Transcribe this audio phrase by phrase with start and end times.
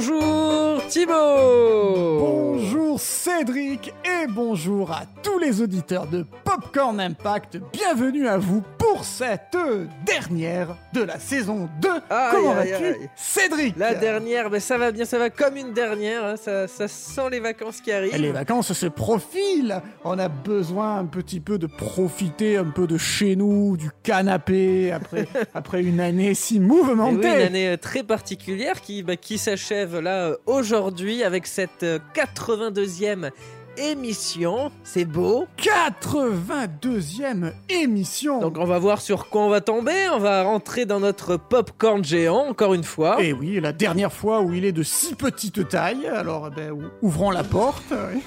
[0.00, 7.58] Bonjour Thibaut Bonjour Cédric et bonjour à tous les auditeurs de Popcorn Impact.
[7.70, 8.62] Bienvenue à vous
[9.00, 9.56] pour cette
[10.04, 11.88] dernière de la saison 2.
[12.10, 13.08] Aïe, Comment vas-tu.
[13.16, 16.86] Cédric La dernière, ben ça va bien, ça va comme une dernière, hein, ça, ça
[16.86, 18.14] sent les vacances qui arrivent.
[18.14, 19.80] Les vacances se profilent.
[20.04, 24.92] On a besoin un petit peu de profiter un peu de chez nous, du canapé,
[24.92, 27.28] après, après une année si Et oui, mouvementée.
[27.28, 31.98] une année euh, très particulière qui, bah, qui s'achève là euh, aujourd'hui avec cette euh,
[32.14, 33.30] 82e
[33.76, 34.70] émission.
[34.84, 35.46] C'est beau.
[35.58, 38.40] 82e émission.
[38.40, 40.08] Donc on va voir sur quoi on va tomber.
[40.12, 43.22] On va rentrer dans notre popcorn géant encore une fois.
[43.22, 46.70] Et oui, la dernière fois où il est de si petite taille, alors eh ben,
[46.72, 47.84] ou- ouvrons la porte.
[47.90, 48.20] oui.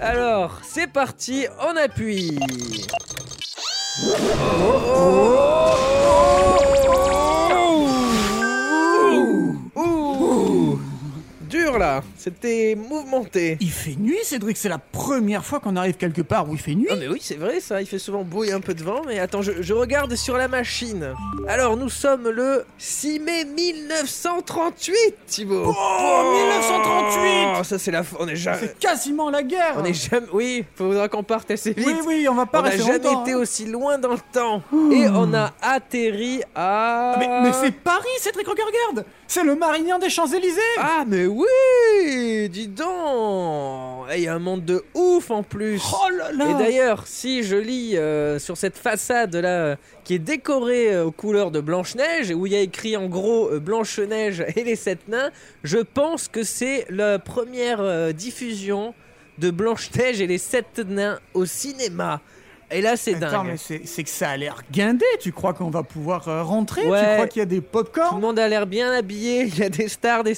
[0.00, 2.36] Alors, c'est parti, on appuie.
[4.04, 5.91] Ouh
[11.78, 13.56] Là, c'était mouvementé.
[13.60, 16.74] Il fait nuit, Cédric, c'est la première fois qu'on arrive quelque part où il fait
[16.74, 16.86] nuit.
[16.90, 19.02] Ah mais oui, c'est vrai ça, il fait souvent beau et un peu de vent,
[19.06, 21.14] mais attends, je, je regarde sur la machine.
[21.48, 24.94] Alors, nous sommes le 6 mai 1938,
[25.26, 25.64] Thibaut.
[25.66, 28.02] Oh, 1938 Oh, Ça c'est la...
[28.18, 28.58] On est jamais...
[28.60, 29.74] C'est quasiment la guerre.
[29.78, 30.26] On est jamais...
[30.32, 31.86] Oui, faudra qu'on parte assez vite.
[31.86, 33.36] Oui, oui, on va pas On n'a rester jamais longtemps, été hein.
[33.38, 34.62] aussi loin dans le temps.
[34.92, 37.14] Et on a atterri à...
[37.14, 41.26] Ah, Mais, mais c'est Paris, Cédric, regarde, regarde C'est le Marignan des Champs-Élysées Ah mais
[41.26, 41.46] oui
[42.50, 46.50] Dis donc Eh, Il y a un monde de ouf en plus Oh là là
[46.50, 51.12] Et d'ailleurs, si je lis euh, sur cette façade là, qui est décorée euh, aux
[51.12, 54.76] couleurs de Blanche-Neige, et où il y a écrit en gros euh, Blanche-Neige et les
[54.76, 55.30] sept nains,
[55.62, 58.94] je pense que c'est la première euh, diffusion
[59.38, 62.20] de Blanche-Neige et les sept nains au cinéma.
[62.74, 63.58] Et là, c'est Attends, dingue.
[63.68, 65.04] mais c'est que ça a l'air guindé.
[65.20, 66.86] Tu crois qu'on va pouvoir euh, rentrer?
[66.88, 67.00] Ouais.
[67.00, 69.58] Tu crois qu'il y a des Tout pop-corn le monde a l'air bien habillé, il
[69.58, 70.34] y a des stars, des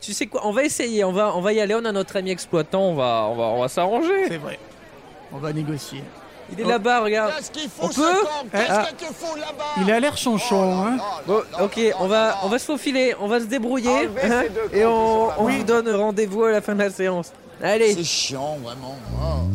[0.00, 2.16] Tu sais quoi, on va essayer, on va, on va y aller, on a notre
[2.16, 4.28] ami exploitant, on va, on va, on va s'arranger.
[4.28, 4.58] C'est vrai.
[5.32, 6.02] On va négocier.
[6.52, 7.32] Il est là-bas, regarde.
[7.36, 8.86] Qu'est-ce qu'il On faut, peut ce camp Qu'est-ce Ah.
[9.82, 13.40] Il a l'air chanchon, hein Bon, ok, on va, on va se faufiler, on va
[13.40, 17.32] se débrouiller, hein, et on, on donne rendez-vous à la fin de la séance.
[17.62, 18.96] Allez, C'est chiant, vraiment.
[19.20, 19.48] Oh.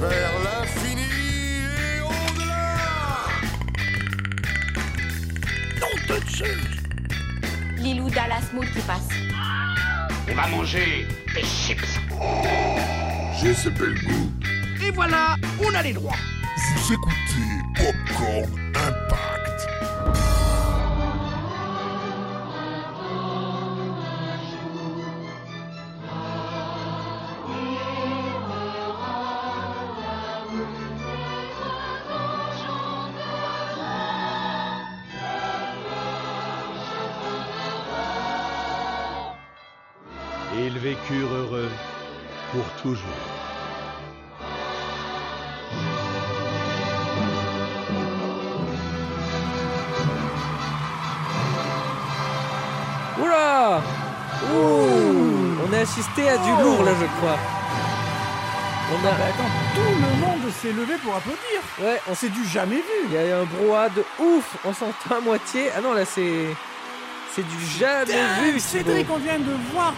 [0.00, 1.02] Vers l'infini
[1.78, 2.76] et au-delà
[7.80, 9.08] Lilou Dallas Mood qui passe.
[10.30, 11.98] On va manger des chips.
[13.40, 14.30] J'ai ce bel goût.
[14.86, 16.16] Et voilà, on a les droits.
[16.76, 19.68] Vous écoutez Popcorn Impact.
[40.82, 41.70] Vécurent heureux
[42.52, 43.18] pour toujours.
[53.22, 53.82] oula,
[54.52, 57.38] ouh, on a assisté à du lourd là, je crois.
[58.92, 61.60] On a, Bah attends, tout le monde s'est levé pour applaudir.
[61.80, 63.06] ouais, on s'est du jamais vu.
[63.06, 65.70] Il y a eu un brouhaha de ouf, on s'entend à moitié.
[65.76, 66.46] Ah non, là c'est.
[67.32, 69.94] C'est du jamais vu, Cédric, on vient de voir,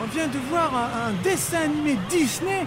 [0.00, 2.64] on vient de voir un, un dessin animé Disney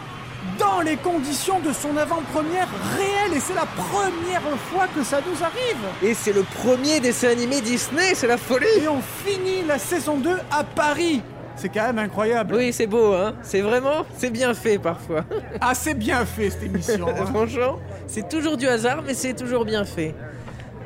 [0.58, 5.44] dans les conditions de son avant-première réelle et c'est la première fois que ça nous
[5.44, 5.78] arrive.
[6.02, 10.18] Et c'est le premier dessin animé Disney, c'est la folie Et on finit la saison
[10.18, 11.22] 2 à Paris.
[11.56, 12.56] C'est quand même incroyable.
[12.56, 14.04] Oui, c'est beau, hein C'est vraiment.
[14.18, 15.26] C'est bien fait parfois.
[15.62, 17.08] Assez bien fait cette émission.
[17.08, 17.26] hein.
[17.32, 17.78] Franchement,
[18.08, 20.16] c'est toujours du hasard, mais c'est toujours bien fait.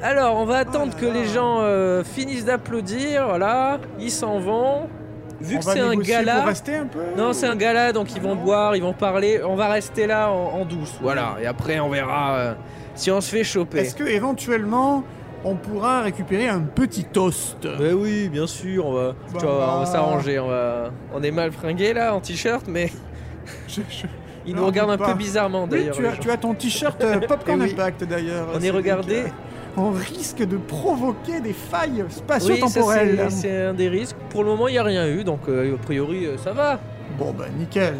[0.03, 3.25] Alors, on va attendre que les gens euh, finissent d'applaudir.
[3.27, 4.89] Voilà, ils s'en vont.
[5.41, 6.35] Vu On que c'est un gala.
[6.37, 6.99] pour rester un peu.
[7.17, 9.41] Non, c'est un gala, donc ils vont boire, ils vont parler.
[9.43, 11.35] On va rester là en, en douce, voilà.
[11.41, 12.53] Et après, on verra euh,
[12.95, 13.79] si on se fait choper.
[13.79, 15.03] Est-ce que éventuellement
[15.43, 17.67] on pourra récupérer un petit toast?
[17.77, 19.85] Ben oui, bien sûr, on va, Bah, tu vois, on va bah.
[19.85, 20.39] s'arranger.
[20.39, 20.91] On, va...
[21.13, 22.89] on est mal fringué là, en t-shirt, mais
[23.67, 24.07] Je- je-
[24.47, 25.07] ils nous regardent un pas.
[25.11, 25.95] peu bizarrement Oui, d'ailleurs.
[25.95, 26.21] tu as, gens.
[26.21, 27.71] tu as ton t-shirt euh, Popcorn Eh oui.
[27.73, 28.47] Impact d'ailleurs.
[28.55, 29.23] On est regardé.
[29.77, 33.27] On risque de provoquer des failles spatio-temporelles.
[33.29, 34.15] c'est- c'est un des risques.
[34.29, 36.79] Pour le moment, il n'y a rien eu, donc euh, a priori, euh, ça va.
[37.17, 37.95] Bon bah nickel.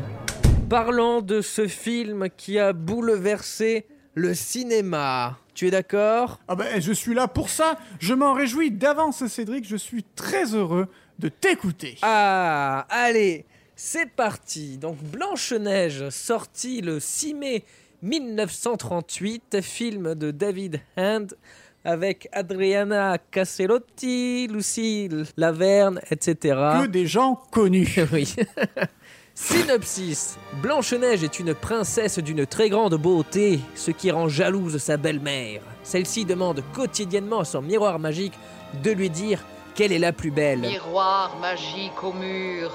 [0.70, 5.38] Parlons de ce film qui a bouleversé le cinéma.
[5.54, 6.40] Tu es d'accord?
[6.48, 7.78] Ah ben je suis là pour ça.
[8.00, 9.68] Je m'en réjouis d'avance Cédric.
[9.68, 10.88] Je suis très heureux
[11.20, 11.98] de t'écouter.
[12.02, 13.46] Ah, allez,
[13.76, 14.78] c'est parti.
[14.78, 17.64] Donc Blanche-Neige, sortie le 6 mai
[18.02, 21.36] 1938, film de David Hand
[21.86, 26.36] avec Adriana Caselotti, Lucille Laverne, etc.
[26.82, 27.96] Que des gens connus.
[28.12, 28.36] Oui.
[29.36, 30.38] Synopsis.
[30.62, 35.62] Blanche-Neige est une princesse d'une très grande beauté, ce qui rend jalouse sa belle-mère.
[35.84, 38.34] Celle-ci demande quotidiennement à son miroir magique
[38.82, 39.44] de lui dire
[39.76, 40.62] qu'elle est la plus belle.
[40.62, 42.72] Miroir magique au mur,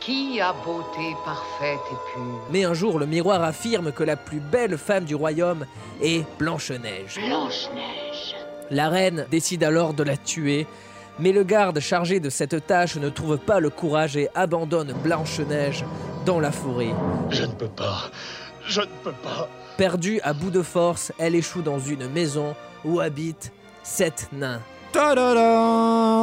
[0.00, 4.40] qui a beauté parfaite et pure Mais un jour, le miroir affirme que la plus
[4.40, 5.66] belle femme du royaume
[6.02, 7.18] est Blanche-Neige.
[7.26, 8.36] Blanche-Neige.
[8.70, 10.66] La reine décide alors de la tuer,
[11.18, 15.84] mais le garde chargé de cette tâche ne trouve pas le courage et abandonne Blanche-Neige
[16.26, 16.94] dans la forêt.
[17.30, 18.10] Je ne peux pas.
[18.66, 19.48] Je ne peux pas.
[19.76, 22.54] Perdue à bout de force, elle échoue dans une maison
[22.84, 23.52] où habitent
[23.82, 24.60] sept nains.
[24.92, 26.20] Ta-da-da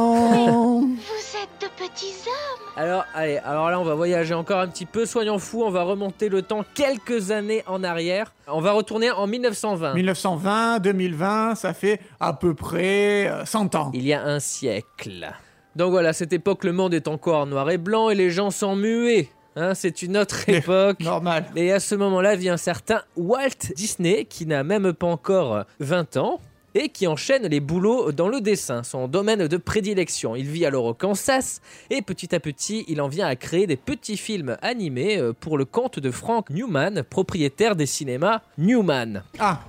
[0.80, 2.72] Vous êtes de petits hommes.
[2.76, 5.06] Alors, allez, alors là, on va voyager encore un petit peu.
[5.06, 8.32] Soyons fous, on va remonter le temps quelques années en arrière.
[8.48, 9.94] On va retourner en 1920.
[9.94, 13.90] 1920, 2020, ça fait à peu près euh, 100 ans.
[13.94, 15.32] Il y a un siècle.
[15.76, 18.50] Donc voilà, à cette époque, le monde est encore noir et blanc et les gens
[18.50, 19.28] sont muets.
[19.56, 21.00] Hein, c'est une autre époque.
[21.00, 21.46] Normal.
[21.56, 26.18] Et à ce moment-là vient un certain Walt Disney, qui n'a même pas encore 20
[26.18, 26.40] ans,
[26.78, 30.36] et qui enchaîne les boulots dans le dessin, son domaine de prédilection.
[30.36, 33.76] Il vit alors au Kansas, et petit à petit, il en vient à créer des
[33.78, 39.22] petits films animés euh, pour le compte de Frank Newman, propriétaire des cinémas Newman.
[39.38, 39.60] Ah,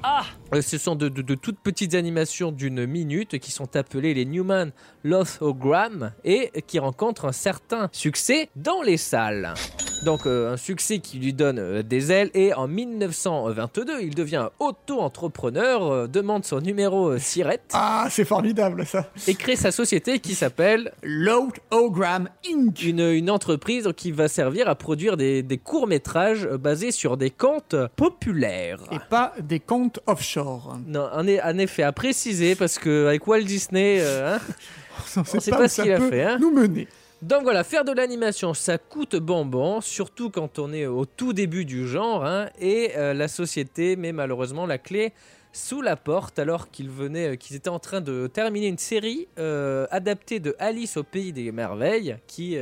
[0.54, 4.26] Euh, Ce sont de, de- de toutes petites animations d'une minute qui sont appelées les
[4.26, 4.72] Newman
[5.04, 9.54] Lothogram et qui rencontrent un certain succès dans les salles.
[10.04, 14.50] Donc euh, un succès qui lui donne euh, des ailes et en 1922 il devient
[14.60, 19.10] auto-entrepreneur, euh, demande son numéro euh, SIRET ah c'est formidable ça.
[19.28, 22.84] et crée sa société qui s'appelle Load-O-Gram Inc.
[22.84, 27.76] une, une entreprise qui va servir à produire des, des courts-métrages basés sur des contes
[27.96, 28.80] populaires.
[28.92, 30.78] Et pas des comptes offshore.
[30.86, 34.40] Non, en effet, à préciser, parce que avec Walt Disney, hein,
[35.18, 36.38] On sait sait pas où ce qu'il a fait, hein.
[36.40, 36.88] Nous mener.
[37.24, 41.66] Donc voilà, faire de l'animation, ça coûte bonbon, surtout quand on est au tout début
[41.66, 45.14] du genre, hein, et euh, la société met malheureusement la clé
[45.52, 49.88] sous la porte alors qu'ils euh, qu'ils étaient en train de terminer une série euh,
[49.90, 52.56] adaptée de Alice au pays des merveilles, qui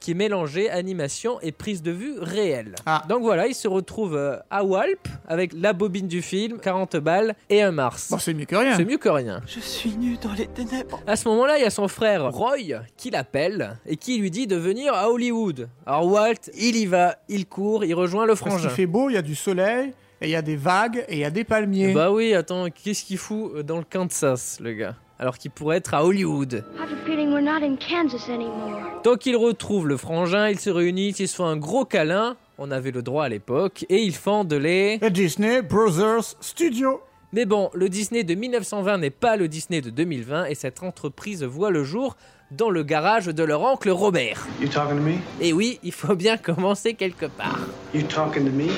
[0.00, 2.74] euh, qui mélangeait animation et prise de vue réelle.
[2.86, 3.02] Ah.
[3.08, 7.34] Donc voilà, ils se retrouvent euh, à Walp avec la bobine du film, 40 balles
[7.48, 8.08] et un Mars.
[8.10, 8.76] Bon, c'est mieux que rien.
[8.76, 9.40] C'est mieux que rien.
[9.46, 11.00] Je suis nu dans les ténèbres.
[11.06, 12.56] À ce moment-là, il y a son frère Roy
[12.96, 15.68] qui l'appelle et qui lui dit de venir à Hollywood.
[15.86, 18.68] Alors Walt, il y va, il court, il rejoint le Parce qu'il frangin.
[18.68, 21.20] fait beau, il y a du soleil, et il y a des vagues, et il
[21.20, 21.92] y a des palmiers.
[21.92, 24.94] Bah oui, attends, qu'est-ce qu'il fout dans le Kansas, le gars?
[25.20, 26.64] Alors qu'il pourrait être à Hollywood.
[26.74, 29.02] I have a feeling we're not in Kansas anymore.
[29.04, 32.38] Donc il retrouve le frangin, ils se réunissent, ils se font un gros câlin.
[32.56, 34.98] On avait le droit à l'époque et ils fondent les.
[35.10, 37.02] Disney Brothers Studio.
[37.34, 41.44] Mais bon, le Disney de 1920 n'est pas le Disney de 2020 et cette entreprise
[41.44, 42.16] voit le jour
[42.50, 44.46] dans le garage de leur oncle Robert.
[44.58, 45.18] You talking to me?
[45.42, 47.60] Et oui, il faut bien commencer quelque part.
[47.94, 48.70] You talking to me?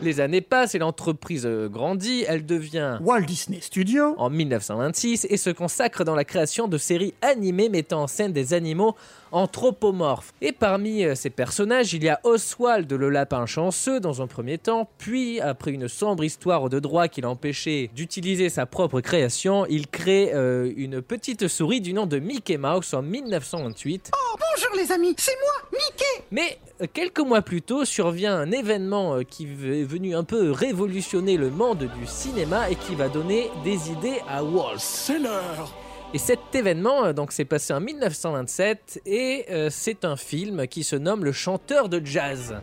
[0.00, 4.14] Les années passent et l'entreprise euh, grandit, elle devient Walt Disney Studio.
[4.16, 8.54] en 1926 et se consacre dans la création de séries animées mettant en scène des
[8.54, 8.94] animaux
[9.32, 10.32] anthropomorphes.
[10.40, 14.58] Et parmi euh, ces personnages, il y a Oswald le lapin chanceux dans un premier
[14.58, 19.86] temps, puis après une sombre histoire de droit qui l'empêchait d'utiliser sa propre création, il
[19.88, 24.10] crée euh, une petite souris du nom de Mickey Mouse en 1928.
[24.38, 26.24] Bonjour les amis, c'est moi, Mickey.
[26.30, 31.36] Mais euh, quelques mois plus tôt survient un événement qui est venu un peu révolutionner
[31.36, 34.78] le monde du cinéma et qui va donner des idées à Walt.
[34.78, 35.74] C'est l'heure.
[36.14, 40.82] Et cet événement euh, donc s'est passé en 1927 et euh, c'est un film qui
[40.82, 42.54] se nomme Le chanteur de jazz,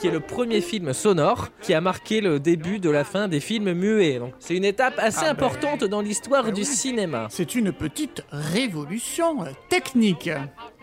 [0.00, 3.40] qui est le premier film sonore qui a marqué le début de la fin des
[3.40, 4.18] films muets.
[4.18, 6.66] Donc c'est une étape assez Ah ben, importante dans l'histoire ben du oui.
[6.66, 7.26] cinéma.
[7.30, 10.30] C'est une petite révolution technique.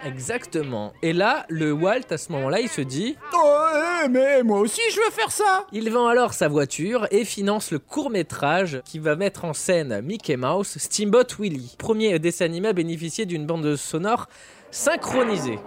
[0.05, 0.93] Exactement.
[1.01, 3.65] Et là, le Walt à ce moment-là, il se dit Oh,
[4.05, 5.65] eh, mais moi aussi je veux faire ça.
[5.71, 10.01] Il vend alors sa voiture et finance le court métrage qui va mettre en scène
[10.01, 14.27] Mickey Mouse, Steamboat Willie, premier dessin animé à bénéficier d'une bande sonore
[14.69, 15.59] synchronisée.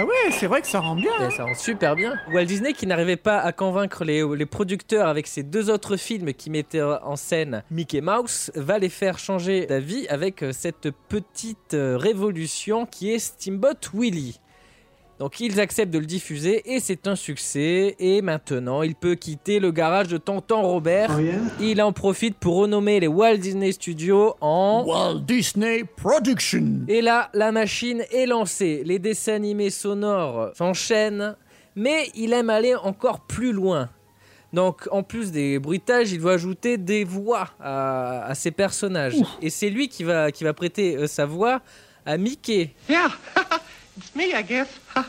[0.00, 1.10] Ah ouais, c'est vrai que ça rend bien.
[1.18, 1.28] Hein.
[1.30, 2.14] ça rend super bien.
[2.32, 6.34] Walt Disney, qui n'arrivait pas à convaincre les, les producteurs avec ses deux autres films
[6.34, 11.74] qui mettaient en scène Mickey Mouse, va les faire changer d'avis avec euh, cette petite
[11.74, 14.38] euh, révolution qui est Steamboat Willie.
[15.18, 17.96] Donc ils acceptent de le diffuser et c'est un succès.
[17.98, 21.10] Et maintenant, il peut quitter le garage de Tonton Robert.
[21.16, 24.84] Oh yeah Il en profite pour renommer les Walt Disney Studios en...
[24.86, 26.82] Walt Disney Production.
[26.86, 28.82] Et là, la machine est lancée.
[28.84, 31.36] Les dessins animés sonores s'enchaînent,
[31.74, 33.88] mais il aime aller encore plus loin.
[34.52, 39.16] Donc, en plus des bruitages, il veut ajouter des voix à, à ses personnages.
[39.42, 41.60] Et c'est lui qui va, qui va prêter euh, sa voix
[42.06, 42.70] à Mickey.
[42.88, 43.08] Yeah,
[43.98, 44.68] it's me, I guess.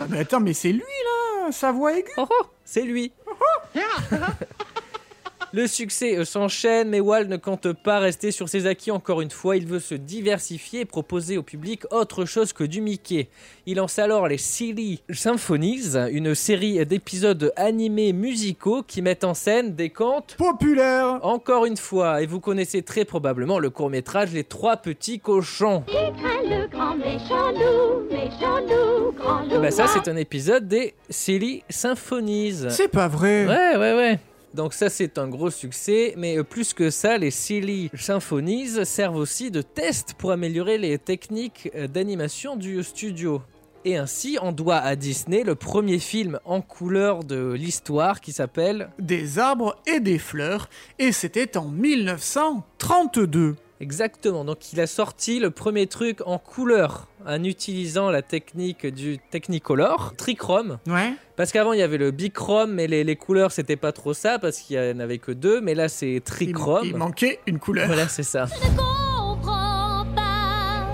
[0.09, 2.11] Mais attends, mais c'est lui là, sa voix aiguë.
[2.17, 3.11] Oh, oh, c'est lui.
[5.51, 9.31] Le succès euh, s'enchaîne, mais Walt ne compte pas rester sur ses acquis encore une
[9.31, 9.57] fois.
[9.57, 13.29] Il veut se diversifier et proposer au public autre chose que du Mickey.
[13.65, 19.73] Il lance alors les Silly Symphonies, une série d'épisodes animés musicaux qui mettent en scène
[19.75, 21.19] des contes Populaire.
[21.23, 25.83] encore une fois, et vous connaissez très probablement le court-métrage Les Trois Petits Cochons.
[25.87, 29.53] le grand méchant loup, méchant loup, grand loup.
[29.55, 32.65] Eh ben ça, c'est un épisode des Silly Symphonies.
[32.69, 33.47] C'est pas vrai.
[33.47, 34.19] Ouais, ouais, ouais.
[34.53, 39.17] Donc ça c'est un gros succès, mais euh, plus que ça, les Silly Symphonies servent
[39.17, 43.41] aussi de test pour améliorer les techniques euh, d'animation du studio.
[43.85, 48.89] Et ainsi, on doit à Disney le premier film en couleur de l'histoire qui s'appelle
[48.99, 50.69] Des arbres et des fleurs.
[50.99, 53.55] Et c'était en 1932.
[53.81, 59.19] Exactement, donc il a sorti le premier truc en couleur en utilisant la technique du
[59.31, 60.79] Technicolor, Trichrome.
[60.85, 61.13] Ouais.
[61.37, 64.37] Parce qu'avant il y avait le bichrome, mais les, les couleurs c'était pas trop ça
[64.37, 66.85] parce qu'il y en avait que deux, mais là c'est Il, trichrome.
[66.87, 67.87] il manquait une couleur.
[67.87, 68.47] Voilà, c'est ça.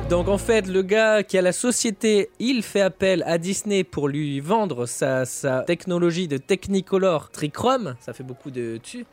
[0.09, 4.07] Donc en fait, le gars qui a la société, il fait appel à Disney pour
[4.07, 9.07] lui vendre sa, sa technologie de Technicolor Trichrome, ça fait beaucoup de tu,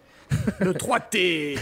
[0.60, 1.58] Le 3T.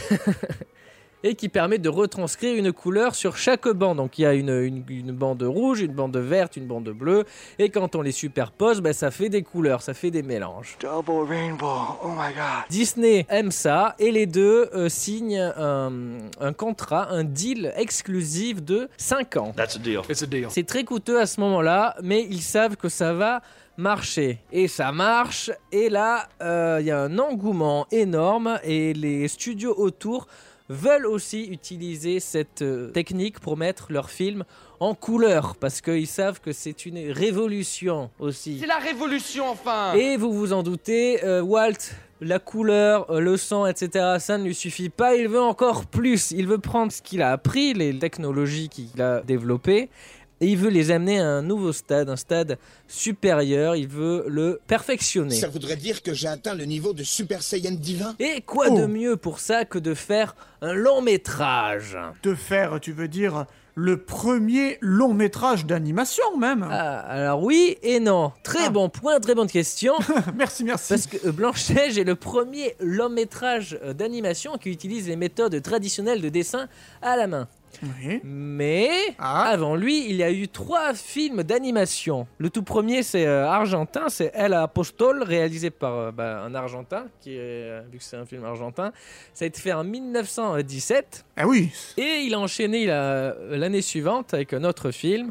[1.23, 3.99] Et qui permet de retranscrire une couleur sur chaque bande.
[3.99, 7.25] Donc il y a une, une- une bande rouge, une bande verte, une bande bleue,
[7.59, 10.77] et quand on les superpose, ben, ça fait des couleurs, ça fait des mélanges.
[10.81, 11.99] Double rainbow.
[12.05, 12.65] Oh my god.
[12.71, 15.93] Disney aime ça et les deux euh, signent un,
[16.41, 19.53] un contrat, un deal exclusif de 5 ans.
[19.57, 20.01] That's a deal.
[20.09, 20.47] It's a deal.
[20.51, 23.41] C'est très coûteux à ce moment-là, mais ils savent que ça va
[23.77, 24.39] marcher.
[24.53, 29.75] Et ça marche, et là, euh, il y a un engouement énorme, et les studios
[29.79, 30.27] autour
[30.71, 34.45] veulent aussi utiliser cette euh, technique pour mettre leurs films
[34.79, 38.63] en couleur, parce qu'ils savent que c'est une révolution aussi.
[38.67, 39.93] la révolution, enfin.
[39.95, 44.45] Et vous vous en doutez, euh, Walt, la couleur, euh, le sang, etc., ça ne
[44.45, 45.17] lui suffit pas.
[45.17, 46.31] Il veut encore plus.
[46.31, 49.91] Il veut prendre ce qu'il a appris, les technologies qu'il a développées,
[50.41, 53.77] et il veut les amener à un nouveau stade, un stade supérieur.
[53.77, 55.35] Il veut le perfectionner.
[55.35, 58.15] Ça voudrait dire que j'ai atteint le niveau de Super Saiyan divin?
[58.19, 58.79] Et quoi Oh.
[58.81, 61.97] de mieux pour ça que de faire un long métrage?
[62.23, 66.67] De faire, tu veux dire, le premier long métrage d'animation même.
[66.71, 68.33] Ah, Alors oui et non.
[68.43, 68.71] Très Ah.
[68.71, 69.95] bon point, très bonne question.
[70.37, 70.89] merci, merci.
[70.95, 75.61] Parce que euh, Blanche-Neige est le premier long métrage euh, d'animation qui utilise les méthodes
[75.63, 76.69] traditionnelles de dessin
[77.03, 77.49] à la main.
[77.83, 78.21] Oui.
[78.25, 79.45] Mais Ah.
[79.49, 82.27] avant lui, il y a eu trois films d'animation.
[82.39, 87.07] Le tout premier, c'est euh, argentin, c'est El Apostol, réalisé par euh, bah, un argentin,
[87.21, 88.93] qui est, euh, vu que c'est un film argentin.
[89.35, 91.25] Ça a été fait en 1917.
[91.37, 91.71] Ah oui.
[91.97, 95.31] Et il a enchaîné l'année suivante avec un autre film.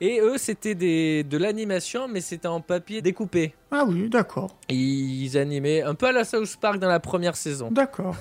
[0.00, 3.54] Et eux, c'était de l'animation, mais c'était en papier découpé.
[3.70, 4.56] Ah oui, d'accord.
[4.68, 7.68] Ils animaient un peu à la South Park dans la première saison.
[7.70, 8.16] D'accord.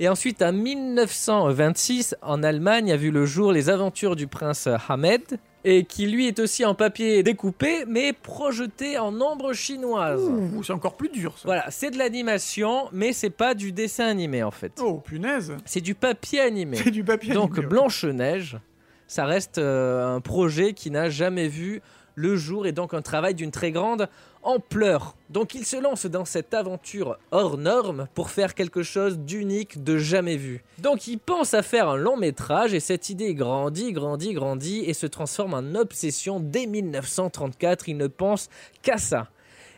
[0.00, 5.22] Et ensuite, en 1926, en Allemagne, a vu le jour Les Aventures du prince Hamed,
[5.64, 10.22] et qui lui est aussi en papier découpé, mais projeté en ombre chinoise.
[10.22, 11.42] Ouh, c'est encore plus dur ça.
[11.44, 14.72] Voilà, c'est de l'animation, mais c'est pas du dessin animé en fait.
[14.82, 15.56] Oh, punaise.
[15.64, 16.78] C'est du papier animé.
[16.78, 17.34] C'est du papier.
[17.34, 17.70] Donc animé, ok.
[17.70, 18.58] Blanche-Neige,
[19.06, 21.80] ça reste euh, un projet qui n'a jamais vu
[22.14, 24.08] le jour et donc un travail d'une très grande
[24.42, 25.16] ampleur.
[25.30, 29.98] Donc il se lance dans cette aventure hors norme pour faire quelque chose d'unique, de
[29.98, 30.62] jamais vu.
[30.78, 34.94] Donc il pense à faire un long métrage et cette idée grandit, grandit, grandit et
[34.94, 37.88] se transforme en obsession dès 1934.
[37.88, 38.48] Il ne pense
[38.82, 39.28] qu'à ça.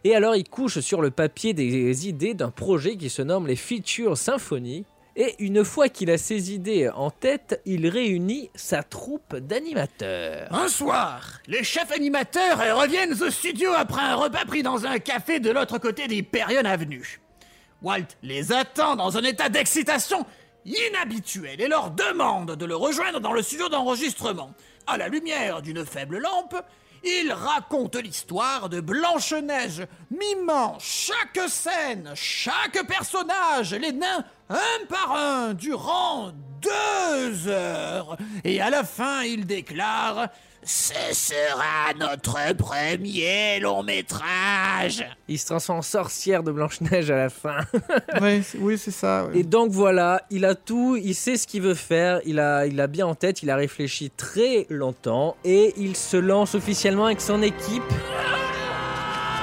[0.05, 3.57] Et alors il couche sur le papier des idées d'un projet qui se nomme les
[3.57, 4.85] Feature Symphony.
[5.17, 10.49] Et une fois qu'il a ses idées en tête, il réunit sa troupe d'animateurs.
[10.53, 15.39] Un soir, les chefs animateurs reviennent au studio après un repas pris dans un café
[15.39, 17.21] de l'autre côté d'Hyperion Avenue.
[17.81, 20.27] Walt les attend dans un état d'excitation
[20.65, 24.51] inhabituel et leur demande de le rejoindre dans le studio d'enregistrement.
[24.89, 26.57] À la lumière d'une faible lampe,
[27.05, 35.55] il raconte l'histoire de Blanche-Neige, mimant chaque scène, chaque personnage, les nains un par un
[35.55, 36.33] durant
[36.63, 38.17] deux heures.
[38.45, 40.29] Et à la fin, il déclare
[40.63, 45.05] Ce sera notre premier long métrage.
[45.29, 47.59] Il se transforme en sorcière de Blanche-Neige à la fin.
[48.19, 49.27] C'est- oui, c'est ça.
[49.35, 52.81] Et donc voilà, il a tout, il sait ce qu'il veut faire, il a, il
[52.81, 57.21] a bien en tête, il a réfléchi très longtemps et il se lance officiellement avec
[57.21, 57.83] son équipe.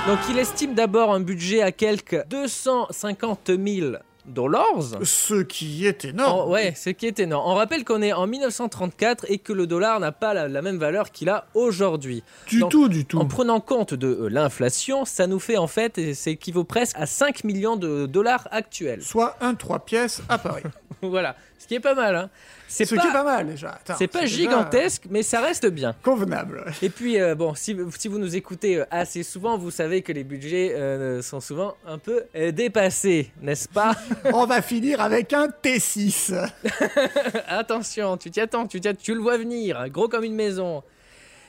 [0.08, 4.66] Donc il estime d'abord un budget à quelques 250 000 dollars.
[5.04, 6.46] Ce qui est énorme.
[6.48, 7.50] Oh, ouais, ce qui est énorme.
[7.50, 10.78] On rappelle qu'on est en 1934 et que le dollar n'a pas la, la même
[10.78, 12.24] valeur qu'il a aujourd'hui.
[12.48, 13.20] Du Donc, tout, du tout.
[13.20, 16.96] En prenant compte de euh, l'inflation, ça nous fait en fait, et ça équivaut presque
[16.98, 19.02] à 5 millions de dollars actuels.
[19.04, 20.64] Soit un 3 pièces à Paris.
[21.02, 22.16] voilà, ce qui est pas mal.
[22.16, 22.30] Hein.
[22.68, 23.72] C'est Ce qui est pas mal déjà.
[23.72, 25.94] Attends, c'est pas déjà gigantesque, mais ça reste bien.
[26.02, 26.66] Convenable.
[26.82, 30.12] Et puis, euh, bon, si, si vous nous écoutez euh, assez souvent, vous savez que
[30.12, 33.94] les budgets euh, sont souvent un peu dépassés, n'est-ce pas?
[34.34, 36.34] On va finir avec un T6.
[37.48, 40.84] Attention, tu t'y attends, tu, t'y att- tu le vois venir, gros comme une maison.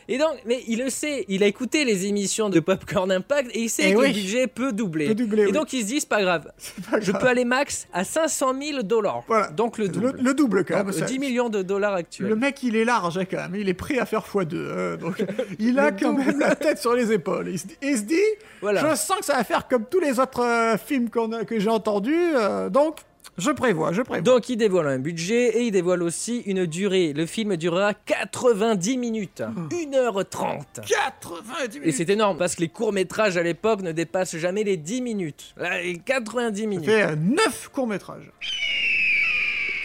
[0.09, 3.61] Et donc, mais il le sait, il a écouté les émissions de Popcorn Impact et
[3.63, 4.09] il sait que oui.
[4.09, 5.07] le budget peut doubler.
[5.09, 5.53] Peut doubler, et oui.
[5.53, 6.51] donc il se dit, c'est pas grave,
[6.91, 7.23] pas je grave.
[7.23, 9.23] peux aller max à 500 000 dollars.
[9.29, 9.49] Voilà.
[9.49, 10.15] Donc le Le, double.
[10.21, 10.95] le double quand Donc, même.
[10.95, 12.29] ça- 10 millions de dollars actuels.
[12.29, 13.55] Le mec, il est large hein, quand même.
[13.55, 14.57] Il est prêt à faire x2.
[14.57, 15.25] hein, donc,
[15.59, 17.49] il a quand même la tête sur les épaules.
[17.51, 18.17] Il se, il se dit
[18.61, 18.81] Voilà.
[18.91, 21.69] Je sens que ça va faire comme tous les autres euh, films a- que j'ai
[21.71, 22.15] entendus.
[22.35, 22.97] euh, donc,
[23.39, 24.21] je prévois, je prévois.
[24.21, 27.13] Donc il dévoile un budget et il dévoile aussi une durée.
[27.13, 30.63] Le film durera 90 minutes, 1h30.
[30.87, 31.95] 90 Et minutes.
[31.97, 35.55] c'est énorme parce que les courts-métrages à l'époque ne dépassent jamais les 10 minutes.
[35.57, 36.85] Là, les 90 Ça minutes.
[36.87, 38.31] fait 9 courts-métrages.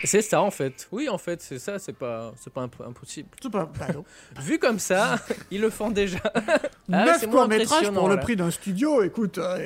[0.08, 0.88] C'est ça en fait.
[0.92, 3.30] Oui, en fait, c'est ça, c'est pas c'est pas imp- impossible.
[3.42, 3.70] C'est pas.
[3.94, 4.04] non.
[4.42, 5.20] Vu comme ça,
[5.52, 6.20] ils le font déjà.
[6.92, 9.38] Ah, 9 c'est moins courts-métrages pour le prix d'un studio, écoute.
[9.38, 9.58] euh,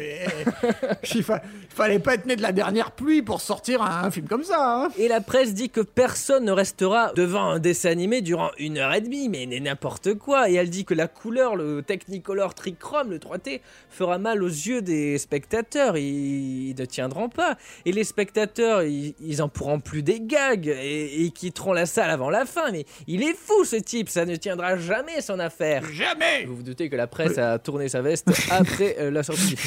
[1.15, 4.27] il, fa- fallait pas être né de la dernière pluie pour sortir un, un film
[4.27, 4.57] comme ça.
[4.85, 4.89] hein.
[4.97, 8.93] Et la presse dit que personne ne restera devant un dessin animé durant une heure
[8.93, 10.49] et demie, mais n'importe quoi.
[10.49, 14.81] Et elle dit que la couleur, le Technicolor Trichrome, le 3T, fera mal aux yeux
[14.81, 15.97] des spectateurs.
[15.97, 17.57] Ils, ils ne tiendront pas.
[17.85, 22.29] Et les spectateurs, ils, ils en pourront plus des gags et, quitteront la salle avant
[22.29, 22.71] la fin.
[22.71, 25.83] Mais il est fou ce type, ça ne tiendra jamais son affaire.
[25.91, 29.55] Jamais Vous vous doutez que la presse a tourné sa veste après euh, la sortie.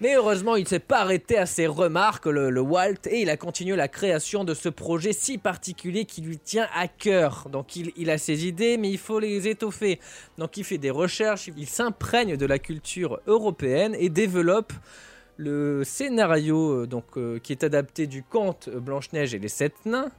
[0.00, 3.30] Mais heureusement, il ne s'est pas arrêté à ses remarques, le, le Walt, et il
[3.30, 7.48] a continué la création de ce projet si particulier qui lui tient à cœur.
[7.50, 9.98] Donc il, il a ses idées, mais il faut les étoffer.
[10.36, 14.74] Donc il fait des recherches, il s'imprègne de la culture européenne et développe
[15.36, 20.10] le scénario euh, donc, euh, qui est adapté du conte Blanche-Neige et les Sept Nains.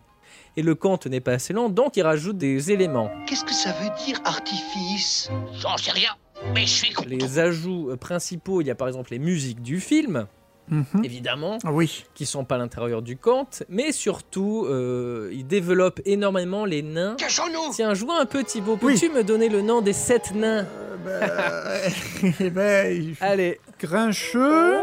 [0.56, 3.10] Et le conte n'est pas assez long, donc il rajoute des éléments.
[3.28, 5.30] Qu'est-ce que ça veut dire, artifice?
[5.60, 6.10] J'en sais rien,
[6.54, 7.10] mais je suis content.
[7.10, 10.28] Les ajouts euh, principaux, il y a par exemple les musiques du film,
[10.70, 10.86] Mhm.
[11.06, 12.04] évidemment, Ah oui.
[12.14, 17.16] qui sont pas à l'intérieur du conte, mais surtout, euh, il développe énormément les nains.
[17.18, 18.96] Cachons-nous Tiens, joue un peu Thibaut, Oui.
[18.96, 20.66] peux-tu me donner le nom des sept nains?
[21.08, 21.88] Euh,
[22.42, 24.80] eh ben, il fait Allez, grincheux.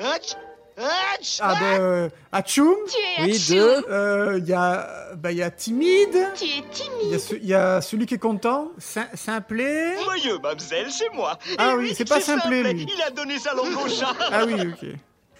[0.00, 2.74] Hatch Ah ben, Atchoum.
[2.88, 3.84] Tu es oui, deux.
[3.90, 6.28] Euh, Il y a, bah, il y a timide.
[6.34, 7.18] Tu es Il y, a timide.
[7.20, 8.70] ce- il y a celui qui est content.
[8.78, 9.96] Sim- Simplet.
[10.02, 11.38] Joyeux, mademoiselle, c'est moi.
[11.58, 12.86] Ah Et oui, c'est pas Simplet, lui.
[12.96, 14.14] Il a donné sa langue au chat.
[14.32, 14.88] Ah oui, ok.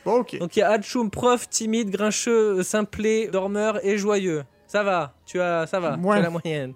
[0.05, 0.38] Bon, ok.
[0.38, 4.44] Donc il y a Hatchoum, prof, timide, grincheux, simplet, dormeur et joyeux.
[4.66, 6.75] Ça va, tu as, ça va, tu as la moyenne.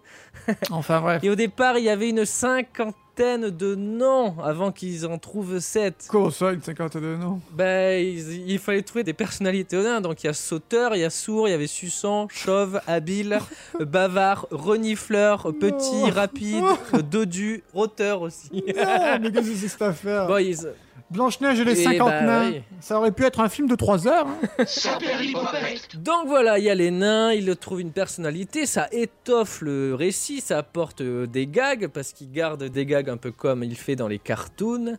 [0.70, 1.22] Enfin bref.
[1.22, 6.06] Et au départ, il y avait une cinquantaine de noms avant qu'ils en trouvent sept.
[6.10, 10.00] Comment ça, une 52 non Ben, il, il fallait trouver des personnalités nains.
[10.00, 13.38] Donc il y a sauteur, il y a sourd, il y avait suçant, chauve, habile,
[13.80, 16.64] bavard, renifleur, petit, rapide,
[17.10, 18.50] dodu, roteur aussi.
[18.52, 20.26] Non, mais qu'est-ce que c'est cette affaire?
[20.26, 20.68] Bon, ils-
[21.14, 22.50] Blanche-Neige et les Eh 50 bah, nains.
[22.50, 22.62] oui.
[22.80, 24.26] Ça aurait pu être un film de 3 heures.
[24.26, 24.64] hein.
[25.94, 30.40] Donc voilà, il y a les nains, ils trouvent une personnalité, ça étoffe le récit,
[30.40, 33.96] ça apporte euh, des gags, parce qu'il garde des gags un peu comme il fait
[33.96, 34.98] dans les cartoons.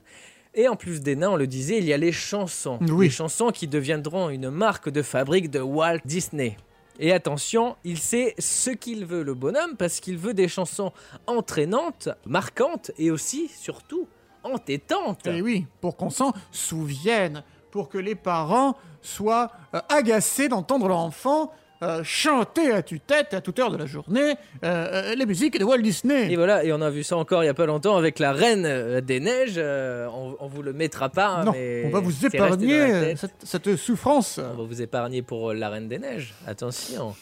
[0.58, 2.80] Et en plus des nains, on le disait, il y a les chansons.
[2.90, 3.08] Oui.
[3.08, 6.56] Les chansons qui deviendront une marque de fabrique de Walt Disney.
[6.98, 10.94] Et attention, il sait ce qu'il veut, le bonhomme, parce qu'il veut des chansons
[11.28, 14.08] entraînantes, marquantes et aussi, surtout,
[14.46, 15.28] entêtantes.
[15.28, 17.44] Et Eh oui, pour qu'on s'en souvienne.
[17.72, 21.52] Pour que les parents soient euh, agacés d'entendre leur enfant
[21.84, 25.80] euh, chanter à tue-tête à toute heure de la journée euh, les musiques de Walt
[25.82, 26.32] Disney.
[26.32, 28.32] Et voilà, et on a vu ça encore il y a pas longtemps avec la
[28.32, 29.56] Reine des Neiges.
[29.58, 33.76] euh, on, on vous le mettra pas, non, mais on va vous épargner cette, cette
[33.76, 34.38] souffrance.
[34.40, 36.34] On va vous épargner pour la Reine des Neiges.
[36.48, 37.14] Attention.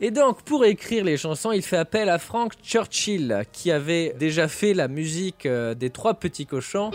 [0.00, 4.46] Et donc, pour écrire les chansons, il fait appel à Frank Churchill, qui avait déjà
[4.46, 6.92] fait la musique euh, des Trois Petits Cochons,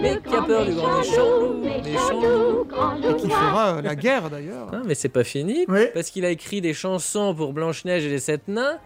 [0.00, 1.54] mais qui a peur du grand méchant loup,
[1.84, 2.64] méchant loup.
[2.68, 4.68] grand Et qui fera euh, la guerre d'ailleurs.
[4.72, 5.86] Hein, mais c'est pas fini, Oui.
[5.92, 8.78] parce qu'il a écrit des chansons pour Blanche-Neige et les Sept Nains.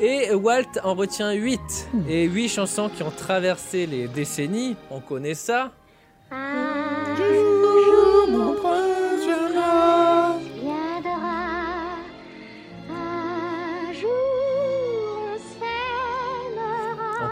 [0.00, 1.60] Et Walt en retient 8.
[2.08, 4.76] Et 8 chansons qui ont traversé les décennies.
[4.90, 5.72] On connaît ça.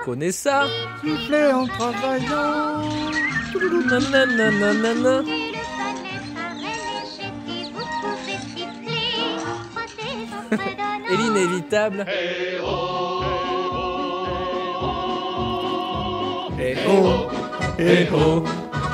[0.05, 0.67] Connaît ça.
[1.55, 2.83] En travaillant.
[11.11, 12.07] Et l'inévitable.
[16.65, 17.27] Eh oh,
[17.79, 18.45] eh oh,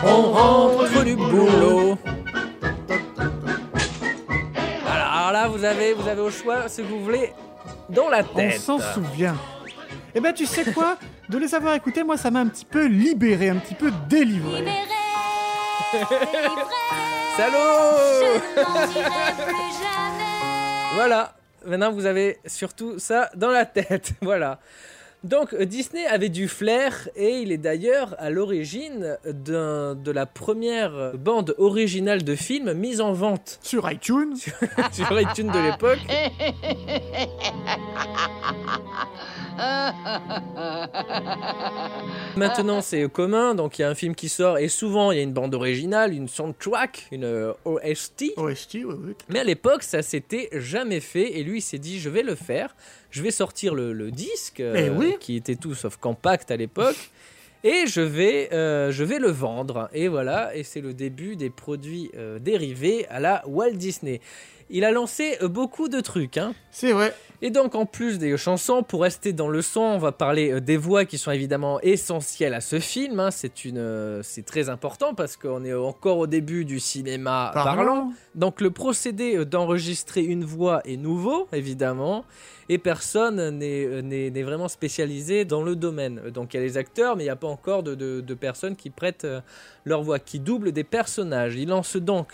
[0.04, 1.98] on rentre du boulot.
[4.82, 7.32] Voilà, alors là, vous avez, vous avez au choix ce que vous voulez
[7.90, 8.58] dans la On tête.
[8.60, 9.36] s'en souvient.
[10.14, 10.96] Eh ben, tu sais quoi?
[11.28, 14.60] De les avoir écoutés, moi, ça m'a un petit peu libéré, un petit peu délivré.
[14.60, 14.76] Libéré,
[16.32, 16.62] délivré,
[17.36, 20.94] Salaud je n'en dirai plus jamais.
[20.94, 21.34] Voilà,
[21.66, 24.12] maintenant vous avez surtout ça dans la tête.
[24.22, 24.58] Voilà.
[25.24, 31.12] Donc Disney avait du flair et il est d'ailleurs à l'origine d'un- de la première
[31.14, 34.36] bande originale de film mise en vente Sur iTunes.
[34.92, 35.98] sur iTunes de l'époque.
[42.36, 45.20] Maintenant c'est commun, donc il y a un film qui sort et souvent il y
[45.20, 48.32] a une bande originale, une soundtrack, une euh, OST.
[48.36, 49.14] OST, oui, oui.
[49.28, 51.38] Mais à l'époque, ça s'était jamais fait.
[51.38, 52.74] Et lui, il s'est dit, je vais le faire.
[53.10, 55.16] Je vais sortir le, le disque, euh, Eh oui.
[55.20, 56.96] qui était tout sauf compact à l'époque.
[57.64, 59.88] Et je vais, euh, je vais le vendre.
[59.92, 64.20] Et voilà, et c'est le début des produits euh, dérivés à la Walt Disney.
[64.70, 66.36] Il a lancé euh, beaucoup de trucs.
[66.36, 66.54] Hein.
[66.70, 67.14] C'est vrai.
[67.40, 70.60] Et donc, en plus des chansons, pour rester dans le son, on va parler euh,
[70.60, 73.20] des voix qui sont évidemment essentielles à ce film.
[73.20, 73.30] hein.
[73.30, 77.76] C'est une, euh, c'est très important parce qu'on est encore au début du cinéma parlant.
[77.76, 78.12] Parlant.
[78.34, 82.24] Donc, le procédé d'enregistrer une voix est nouveau, évidemment,
[82.68, 86.20] et personne n'est vraiment spécialisé dans le domaine.
[86.34, 88.34] Donc, il y a les acteurs, mais il n'y a pas encore de, de- de
[88.34, 89.26] personnes qui prêtent
[89.84, 91.54] leur voix, qui doublent des personnages.
[91.56, 92.28] Il lance donc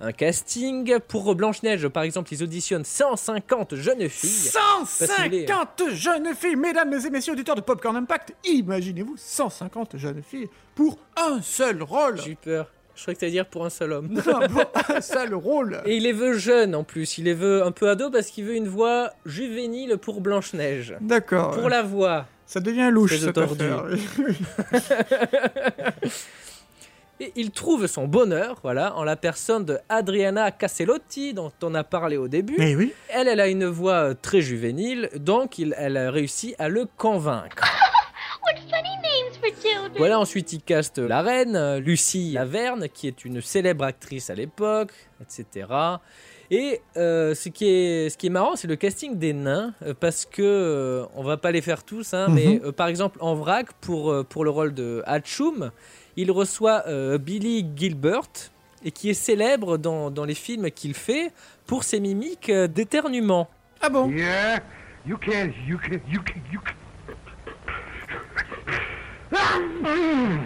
[0.00, 0.98] un casting.
[1.08, 4.50] Pour Blanche-Neige, par exemple, ils auditionnent 150 jeunes filles.
[4.52, 9.96] Parce qu'il est- 150 jeunes filles, mesdames et messieurs auditeurs de Popcorn Impact, imaginez-vous 150
[9.96, 12.20] jeunes filles pour un seul rôle.
[12.22, 12.70] J'ai eu peur.
[12.94, 14.08] Je crois que t'allais dire pour un seul homme.
[14.08, 15.82] Non, pour un seul rôle.
[15.84, 17.18] Et il les veut jeunes en plus.
[17.18, 20.94] Il les veut un peu ados parce qu'il veut une voix juvénile pour Blanche-Neige.
[21.02, 21.50] D'accord.
[21.50, 22.24] Pour la voix.
[22.46, 23.64] Ça devient louche cette tordu.
[23.64, 23.86] affaire.
[27.18, 31.82] Et il trouve son bonheur, voilà, en la personne de Adriana Casellotti, dont on a
[31.82, 32.56] parlé au début.
[32.58, 32.92] Eh oui.
[33.08, 36.86] Elle, elle a une voix euh, très juvénile, donc il- elle a réussi à le
[36.98, 37.64] convaincre.
[38.44, 39.92] What funny names for children.
[39.96, 44.34] Voilà, ensuite il caste la reine, euh, Lucie Laverne, qui est une célèbre actrice à
[44.34, 45.66] l'époque, etc.
[46.50, 50.26] Et euh, ce, qui est, ce qui est marrant, c'est le casting des nains, parce
[50.26, 53.72] que euh, on va pas les faire tous, hein, mais euh, par exemple en vrac,
[53.80, 55.72] pour, pour le rôle de Hatchoum,
[56.16, 58.22] il reçoit euh, Billy Gilbert,
[58.84, 61.32] et qui est célèbre dans, dans les films qu'il fait
[61.66, 63.48] pour ses mimiques euh, d'éternuement.
[63.80, 64.10] Ah bon?
[64.10, 64.60] Yeah,
[65.06, 66.72] you can, you can, you can, you can.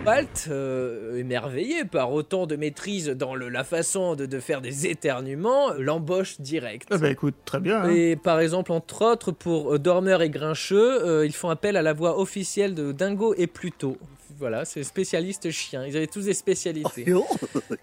[0.06, 4.86] Walt, euh, émerveillé par autant de maîtrise dans le- la façon de, de faire des
[4.86, 6.88] éternuements, l'embauche direct.
[6.92, 7.82] Eh ben écoute, très bien.
[7.82, 7.90] hein.
[7.90, 11.82] Et par exemple, entre autres, pour euh, Dormeur et Grincheux, euh, ils font appel à
[11.82, 13.96] la voix officielle de Dingo et Pluto.
[14.40, 15.84] Voilà, c'est spécialiste chien.
[15.86, 17.04] Ils avaient tous des spécialités.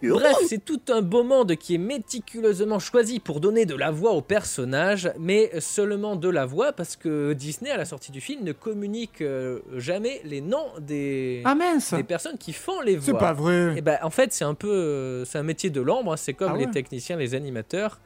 [0.02, 4.12] Bref, c'est tout un beau monde qui est méticuleusement choisi pour donner de la voix
[4.14, 8.44] au personnage, mais seulement de la voix parce que Disney, à la sortie du film,
[8.44, 13.06] ne communique euh, jamais les noms des, Ah mince des personnes qui font les voix.
[13.06, 13.76] C'est pas vrai.
[13.78, 16.14] Et ben, en fait, c'est un peu, euh, c'est un métier de l'ombre.
[16.14, 16.18] hein.
[16.18, 18.00] C'est comme Ah les techniciens, les animateurs.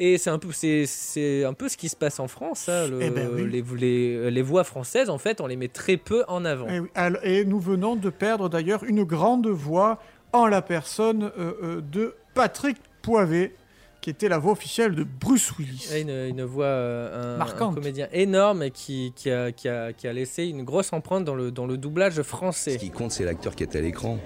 [0.00, 2.68] Et c'est un peu, c'est, c'est un peu ce qui se passe en France.
[2.68, 3.48] hein, le- Eh ben oui.
[3.50, 6.66] les, les, les voix françaises, en fait, on les met très peu en avant.
[6.70, 6.88] Eh oui,
[7.24, 9.98] Et nous venons de perdre d'ailleurs une grande voix
[10.32, 13.54] en la personne euh, euh, de Patrick Poivet,
[14.00, 15.88] qui était la voix officielle de Bruce Willis.
[16.00, 20.06] Une, une voix, euh, un, un comédien énorme et qui, qui, a, qui, a, qui
[20.06, 22.72] a laissé une grosse empreinte dans le, dans le doublage français.
[22.74, 24.18] Ce qui compte, c'est l'acteur qui est à l'écran.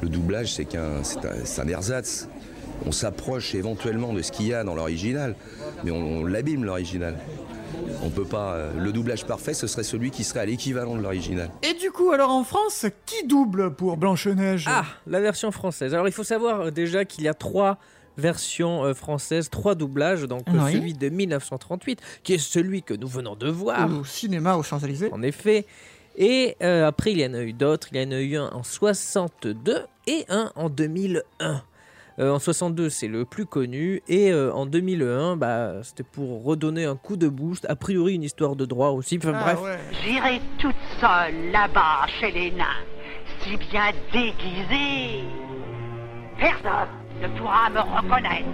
[0.00, 2.28] Le doublage, c'est qu'un, c'est un, c'est un ersatz.
[2.84, 5.34] On s'approche éventuellement de ce qu'il y a dans l'original,
[5.84, 7.16] mais on, on l'abîme l'original.
[8.02, 8.52] On peut pas.
[8.54, 11.50] euh, Le doublage parfait, ce serait celui qui serait à l'équivalent de l'original.
[11.62, 14.66] Et du coup, alors en France, qui double pour Blanche-Neige?
[14.68, 15.94] Ah, la version française.
[15.94, 17.78] Alors il faut savoir euh, déjà qu'il y a trois
[18.18, 20.22] versions euh, françaises, trois doublages.
[20.24, 20.72] Donc Oui.
[20.72, 23.88] celui de 1938, qui est celui que nous venons de voir.
[24.00, 25.10] Au cinéma aux Champs-Élysées.
[25.12, 25.66] En effet.
[26.16, 27.88] Et euh, après, il y en a eu d'autres.
[27.92, 31.62] Il y en a eu un en 62 et un en 2001.
[32.18, 34.02] Euh, en 62, c'est le plus connu.
[34.08, 37.66] Et euh, en 2001, bah, c'était pour redonner un coup de boost.
[37.68, 39.18] A priori, une histoire de droit aussi.
[39.18, 39.58] Enfin, bref.
[40.02, 42.64] J'irai toute seule là-bas chez les nains,
[43.40, 45.24] si bien déguisée.
[46.38, 46.88] Personne
[47.20, 48.48] ne pourra me reconnaître.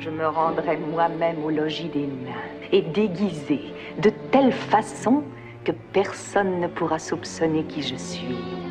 [0.00, 2.32] Je me rendrai moi-même au logis des nains
[2.72, 5.22] et déguisée de telle façon
[5.64, 8.61] que personne ne pourra soupçonner qui je suis.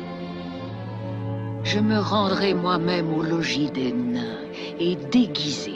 [1.72, 4.36] Je me rendrai moi-même au logis des nains
[4.78, 5.72] et déguisé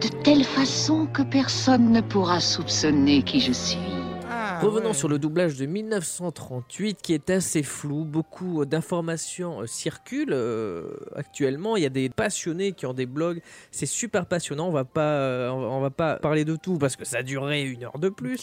[0.00, 4.03] de telle façon que personne ne pourra soupçonner qui je suis.
[4.60, 8.04] Revenons sur le doublage de 1938 qui est assez flou.
[8.04, 11.76] Beaucoup d'informations euh, circulent euh, actuellement.
[11.76, 13.40] Il y a des passionnés qui ont des blogs.
[13.70, 14.68] C'est super passionnant.
[14.68, 17.84] On va pas, euh, on va pas parler de tout parce que ça durerait une
[17.84, 18.38] heure de plus.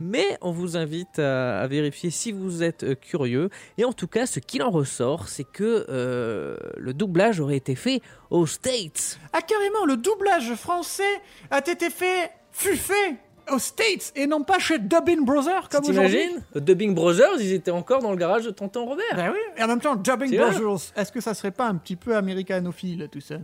[0.00, 3.50] Mais on vous invite à, à vérifier si vous êtes euh, curieux.
[3.78, 7.74] Et en tout cas, ce qu'il en ressort, c'est que euh, le doublage aurait été
[7.74, 8.00] fait
[8.30, 9.18] aux States.
[9.32, 11.02] Ah, carrément, le doublage français
[11.50, 13.16] a été fait, fut fait
[13.52, 16.18] aux States et non pas chez Dubbing Brothers comme aujourd'hui.
[16.18, 16.42] T'imagines?
[16.54, 19.04] Dubbing Brothers, ils étaient encore dans le garage de Tonton Robert.
[19.14, 20.36] Ben oui, et en même temps, Dubbing.
[20.36, 23.36] Brothers, est-ce que ça serait pas un petit peu américanophile tout ça?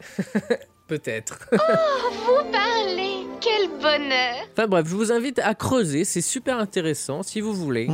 [0.86, 1.48] Peut-être.
[1.52, 1.56] Oh,
[2.26, 7.40] vous parlez Quel bonheur Enfin bref, je vous invite à creuser, c'est super intéressant si
[7.40, 7.88] vous voulez.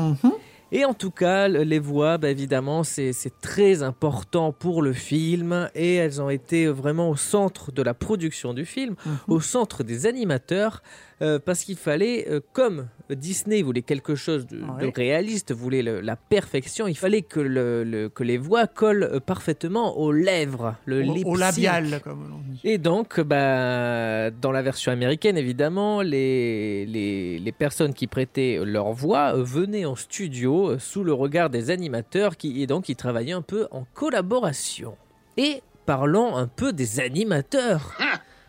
[0.72, 4.92] Et en tout cas, le- les voix, bah, évidemment, c'est c'est très important pour le
[4.94, 8.96] film et elles ont été vraiment au centre de la production du film,
[9.28, 10.82] au centre des animateurs,
[11.22, 14.58] euh, parce qu'il fallait, euh, comme Disney voulait quelque chose de,
[14.94, 19.20] réaliste, voulait le- la perfection, il fallait que, le- le- que les voix collent euh,
[19.20, 22.60] parfaitement aux lèvres, le Au- labial, comme on dit.
[22.64, 28.92] Et donc, bah, dans la version américaine, évidemment, les, les, les personnes qui prêtaient leur
[28.92, 33.42] voix venaient en studio sous le regard des animateurs qui, et donc, ils travaillaient un
[33.42, 34.96] peu en collaboration.
[35.38, 37.96] Et parlons un peu des animateurs.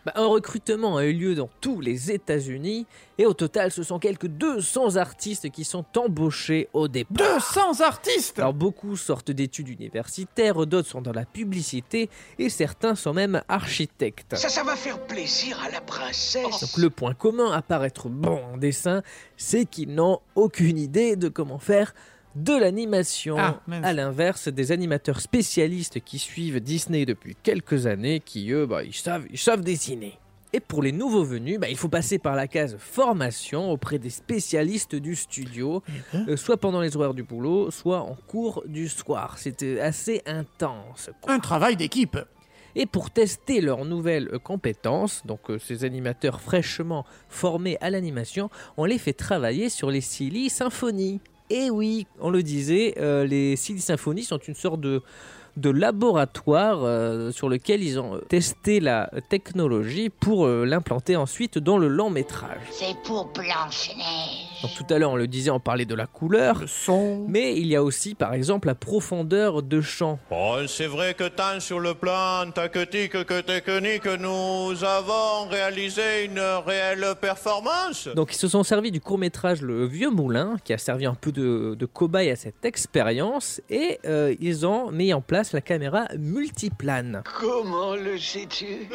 [0.04, 2.86] Bah, un recrutement a eu lieu dans tous les États-Unis
[3.18, 7.16] et au total, ce sont quelques 200 artistes qui sont embauchés au départ.
[7.16, 12.08] 200 artistes Alors beaucoup sortent d'études universitaires, d'autres sont dans la publicité
[12.38, 14.36] et certains sont même architectes.
[14.36, 16.60] Ça, ça va faire plaisir à la princesse.
[16.60, 19.02] Donc le point commun, à part être bon en dessin,
[19.36, 21.92] c'est qu'ils n'ont aucune idée de comment faire
[22.42, 23.36] de l'animation.
[23.38, 28.84] Ah, à l'inverse des animateurs spécialistes qui suivent Disney depuis quelques années, qui eux, bah,
[28.84, 30.18] ils, savent, ils savent dessiner.
[30.52, 34.10] Et pour les nouveaux venus, bah, il faut passer par la case formation auprès des
[34.10, 35.82] spécialistes du studio,
[36.14, 39.36] euh, soit pendant les horaires du boulot, soit en cours du soir.
[39.38, 41.10] C'était assez intense.
[41.20, 41.34] quoi.
[41.34, 42.18] Un travail d'équipe.
[42.74, 48.50] Et pour tester leurs nouvelles euh, compétences, donc euh, ces animateurs fraîchement formés à l'animation,
[48.76, 51.20] on les fait travailler sur les Silly Symphonies.
[51.50, 55.02] Et oui, on le disait, euh, les Silly Symphonies sont une sorte de,
[55.56, 61.88] laboratoire euh, sur lequel ils ont testé la technologie pour euh, l'implanter ensuite dans le
[61.88, 62.60] long métrage.
[62.70, 64.57] C'est pour Blanche-Neige.
[64.62, 67.24] Donc tout à l'heure, on le disait, on parlait de la couleur, son.
[67.28, 70.18] mais il y a aussi, par exemple, la profondeur de champ.
[70.32, 76.40] Oh, c'est vrai que tant sur le plan tactique que technique, nous avons réalisé une
[76.66, 78.08] réelle performance.
[78.16, 81.14] Donc ils se sont servis du court métrage Le Vieux Moulin, qui a servi un
[81.14, 85.60] peu de, de cobaye à cette expérience, et euh, ils ont mis en place la
[85.60, 87.22] caméra multiplane.
[87.38, 88.88] Comment le sais-tu?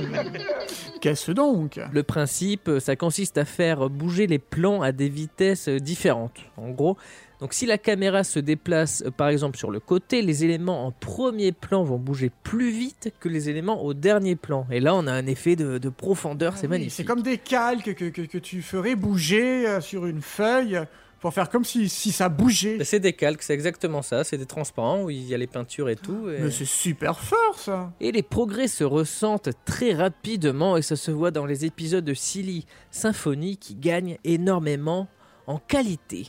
[1.00, 1.80] Qu'est-ce donc?
[1.92, 6.38] Le principe, ça consiste à faire bouger les plans à des vitesses euh, différentes.
[6.56, 6.96] En gros,
[7.40, 10.92] donc si la caméra se déplace euh, par exemple sur le côté, les éléments en
[10.92, 14.66] premier plan vont bouger plus vite que les éléments au dernier plan.
[14.70, 16.92] Et là, on a un effet de, de profondeur, c'est Oui, magnifique.
[16.94, 20.80] C'est comme des calques que, que, que tu ferais bouger euh, sur une feuille
[21.22, 22.84] pour faire comme si, si ça bougeait.
[22.84, 24.24] C'est des calques, c'est exactement ça.
[24.24, 26.28] C'est des transparents où il y a les peintures et tout.
[26.28, 30.96] et- Mais c'est super fort ça Et les progrès se ressentent très rapidement et ça
[30.96, 35.08] se voit dans les épisodes de Silly Symphony qui gagnent énormément
[35.46, 36.28] en qualité.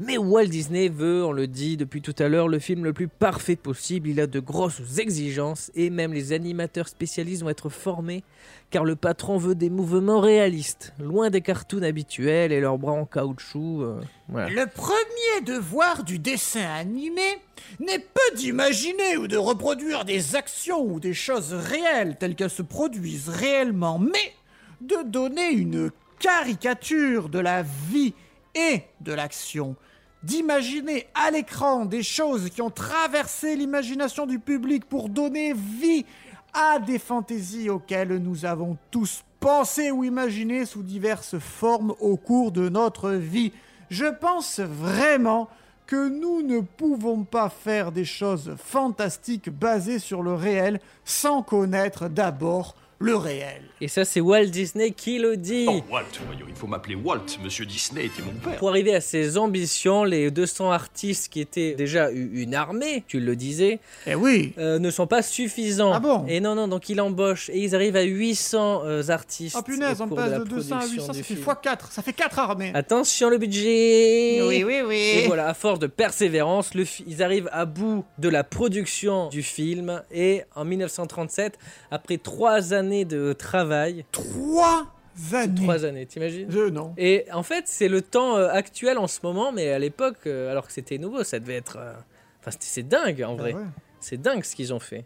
[0.00, 3.06] Mais Walt Disney veut, on le dit depuis tout à l'heure, le film le plus
[3.06, 4.08] parfait possible.
[4.08, 8.24] Il a de grosses exigences et même les animateurs spécialistes vont être formés
[8.70, 13.06] car le patron veut des mouvements réalistes, loin des cartoons habituels et leurs bras en
[13.06, 13.82] caoutchouc.
[13.82, 14.00] euh.
[14.48, 17.38] Le premier devoir du dessin animé
[17.78, 22.62] n'est pas d'imaginer ou de reproduire des actions ou des choses réelles telles qu'elles se
[22.62, 24.32] produisent réellement, mais
[24.80, 28.14] de donner une caricature de la vie
[28.54, 29.76] et de l'action.
[30.22, 36.06] D'imaginer à l'écran des choses qui ont traversé l'imagination du public pour donner vie
[36.54, 42.52] à des fantaisies auxquelles nous avons tous pensé ou imaginé sous diverses formes au cours
[42.52, 43.52] de notre vie.
[43.90, 45.48] Je pense vraiment
[45.86, 52.08] que nous ne pouvons pas faire des choses fantastiques basées sur le réel sans connaître
[52.08, 53.62] d'abord le réel.
[53.80, 55.66] Et ça, c'est Walt Disney qui le dit.
[55.68, 57.26] Oh, Walt, voyons, il faut m'appeler Walt.
[57.42, 58.56] Monsieur Disney était mon père.
[58.58, 63.36] Pour arriver à ses ambitions, les 200 artistes qui étaient déjà une armée, tu le
[63.36, 65.92] disais, Eh oui euh, ne sont pas suffisants.
[65.92, 69.56] Ah bon Et non, non, donc il embauche et ils arrivent à 800 euh, artistes.
[69.58, 71.46] Oh punaise, on passe la de 200 à production 800, du ça fait film.
[71.46, 72.72] x4, ça fait 4 armées.
[72.74, 74.96] Attention le budget Oui, oui, oui.
[74.96, 79.42] Et voilà, à force de persévérance, le ils arrivent à bout de la production du
[79.42, 81.58] film et en 1937,
[81.90, 84.04] après trois années de travail...
[84.12, 84.86] 3
[85.32, 86.92] années Trois années, t'imagines Je, non.
[86.98, 90.50] Et en fait, c'est le temps euh, actuel en ce moment, mais à l'époque, euh,
[90.50, 91.76] alors que c'était nouveau, ça devait être...
[91.78, 91.92] euh,
[92.40, 93.52] Enfin, c'était- c'est dingue en vrai.
[93.54, 93.64] Ah ouais.
[94.00, 95.04] C'est dingue ce qu'ils ont fait.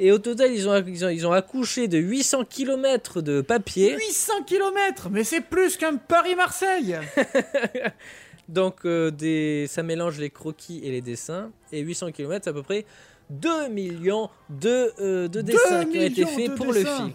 [0.00, 3.96] Et au total, ils ont, ils ont, ils ont accouché de 800 km de papier.
[3.96, 6.96] 800 km Mais c'est plus qu'un Paris-Marseille
[8.48, 11.50] Donc, euh, des, ça mélange les croquis et les dessins.
[11.72, 12.84] Et 800 km, c'est à peu près
[13.30, 16.78] 2 millions de, euh, de dessins qui ont été faits pour dessins.
[16.78, 17.12] le film.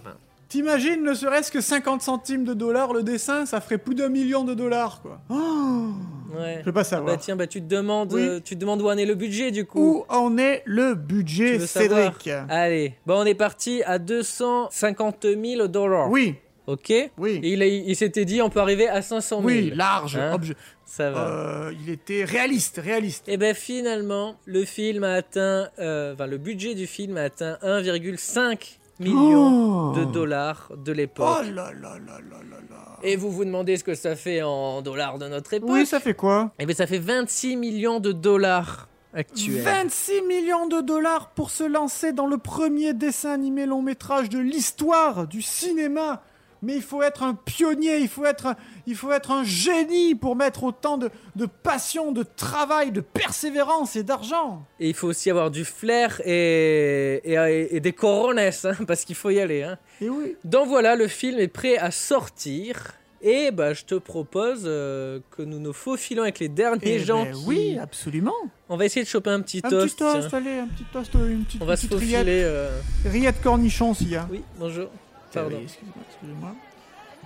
[0.50, 4.44] T'imagines, ne serait-ce que 50 centimes de dollars le dessin, ça ferait plus d'un million
[4.44, 5.20] de dollars, quoi.
[5.30, 5.88] Oh
[6.36, 6.58] Ouais.
[6.62, 7.16] Je veux pas Ah savoir.
[7.16, 8.22] bah tiens, bah tu te demandes, Oui.
[8.22, 9.80] euh, tu te demandes où en est le budget du coup.
[10.00, 12.28] Où en est le budget, Cédric?
[12.50, 16.10] Allez, bon, on est parti à 250 000 dollars.
[16.10, 16.36] Oui,
[16.68, 16.94] Ok.
[17.18, 17.40] oui.
[17.44, 19.48] Et il, s'était dit, on peut arriver à 500 000.
[19.48, 20.16] Oui, large.
[20.16, 20.40] Hein
[20.86, 21.28] Ça va.
[21.28, 23.28] Euh, il était réaliste, réaliste.
[23.28, 27.58] Et ben finalement, le film a atteint, euh, enfin le budget du film a atteint
[27.64, 31.38] 1,5 million Oh de dollars de l'époque.
[31.40, 32.98] Oh là là là là là là.
[33.02, 36.00] Et vous vous demandez ce que ça fait en dollars de notre époque Oui, ça
[36.00, 39.62] fait quoi Et bien ça fait 26 millions de dollars actuels.
[39.62, 44.40] 26 millions de dollars pour se lancer dans le premier dessin animé long métrage de
[44.40, 46.24] l'histoire du cinéma.
[46.64, 48.56] Mais il faut être un pionnier, il faut être un,
[48.88, 53.96] il faut être un génie pour mettre autant de, de passion, de travail, de persévérance
[53.98, 54.66] et d'argent.
[54.80, 58.50] Et il faut aussi avoir du flair et, et, et des corones, hein,
[58.88, 59.64] parce qu'il faut y aller.
[59.64, 59.78] Hein.
[60.02, 60.36] Et oui.
[60.46, 62.94] Donc voilà, le film est prêt à sortir.
[63.26, 67.24] Et bah, je te propose euh, que nous nous faufilons avec les derniers Eh gens.
[67.24, 68.34] ben qui- Oui, absolument.
[68.68, 69.96] On va essayer de choper un petit Un toast.
[69.96, 72.18] petit toast, allez, un petit toast, une petite, On va se petite faufiler.
[72.18, 74.28] rillette, euh, rillette cornichon s'il y a.
[74.30, 74.90] Oui, bonjour.
[75.34, 75.58] Pardon.
[75.58, 76.52] oui, excusez-moi, excusez-moi.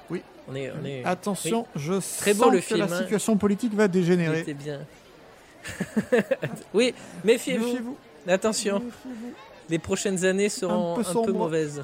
[0.10, 0.22] Oui.
[0.48, 1.04] On est, on est...
[1.04, 1.82] Attention, Oui.
[1.82, 2.80] je Très beau sens le que film.
[2.80, 2.98] la hein.
[3.00, 4.39] situation politique va dégénérer.
[4.39, 4.80] était bien.
[6.74, 6.93] oui,
[7.24, 7.98] méfiez-vous.
[8.28, 9.34] Attention, Méfiez-vous.
[9.70, 11.84] les prochaines années seront peu un peu, mauvaises.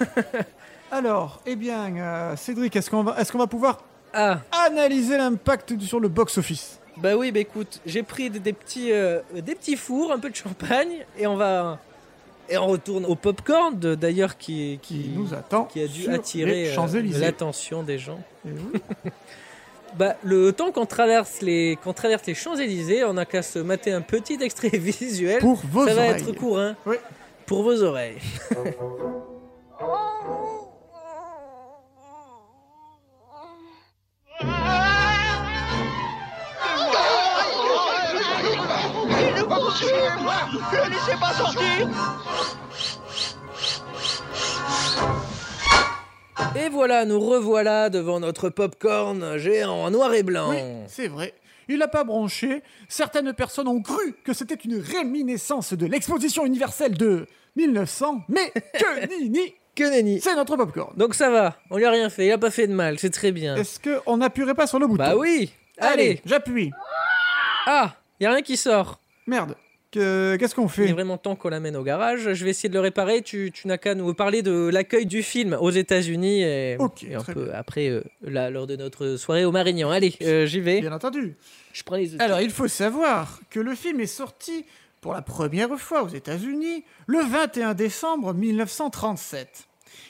[0.90, 5.78] Alors, eh bien, euh, Cédric, est-ce qu'on va, est-ce qu'on va pouvoir Ah, analyser l'impact
[5.80, 6.78] sur le box-office?
[6.96, 10.30] Bah oui, bah écoute, j'ai pris des, des petits, euh, des petits fours, un peu
[10.30, 11.78] de champagne, et on va...
[12.48, 16.72] Et on retourne au popcorn, d'ailleurs, qui, qui, qui nous attend qui a dû attirer
[16.76, 18.20] euh, l'attention des gens.
[18.44, 18.52] Oui.
[19.96, 23.92] Bah, le temps qu'on traverse les, qu'on traverse les Champs-Élysées, on a qu'à se mater
[23.92, 25.38] un petit extrait visuel.
[25.38, 26.96] Pour vos Ça va être court, hein Oui.
[27.46, 28.18] Pour vos oreilles.
[39.84, 41.88] Ne laissez pas sortir
[46.56, 50.50] Et voilà, nous revoilà devant notre popcorn géant en noir et blanc.
[50.50, 51.34] Oui, c'est vrai.
[51.68, 52.62] Il n'a pas branché.
[52.88, 59.06] Certaines personnes ont cru que c'était une réminiscence de l'exposition universelle de 1900, mais que
[59.18, 60.20] nini Que nenni.
[60.20, 60.94] C'est notre popcorn.
[60.96, 63.10] Donc ça va, on lui a rien fait, il a pas fait de mal, c'est
[63.10, 63.56] très bien.
[63.56, 65.02] Est-ce qu'on n'appuierait pas sur le bouton?
[65.02, 66.70] Bah oui Allez, j'appuie.
[67.66, 69.00] Ah, y a rien qui sort.
[69.26, 69.56] Merde.
[69.94, 72.32] Que- Qu'est-ce qu'on Il fait est vraiment temps qu'on l'amène au garage.
[72.32, 73.22] Je vais essayer de le réparer.
[73.22, 77.22] Tu, tu n'as qu'à nous parler de l'accueil du film aux États-Unis et, et un
[77.22, 79.90] peu après, euh, là, lors de notre soirée au Marignan.
[79.90, 80.80] Allez, euh, j'y vais.
[80.80, 81.36] Bien entendu.
[81.72, 82.20] Je prends les.
[82.20, 84.64] Alors, il faut savoir que le film est sorti
[85.00, 89.66] pour la première fois aux États-Unis le 21 décembre 1937.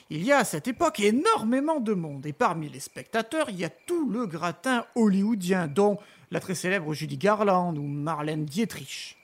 [0.09, 3.65] Il y a à cette époque énormément de monde, et parmi les spectateurs, il y
[3.65, 5.97] a tout le gratin hollywoodien, dont
[6.31, 9.17] la très célèbre Judy Garland ou Marlène Dietrich.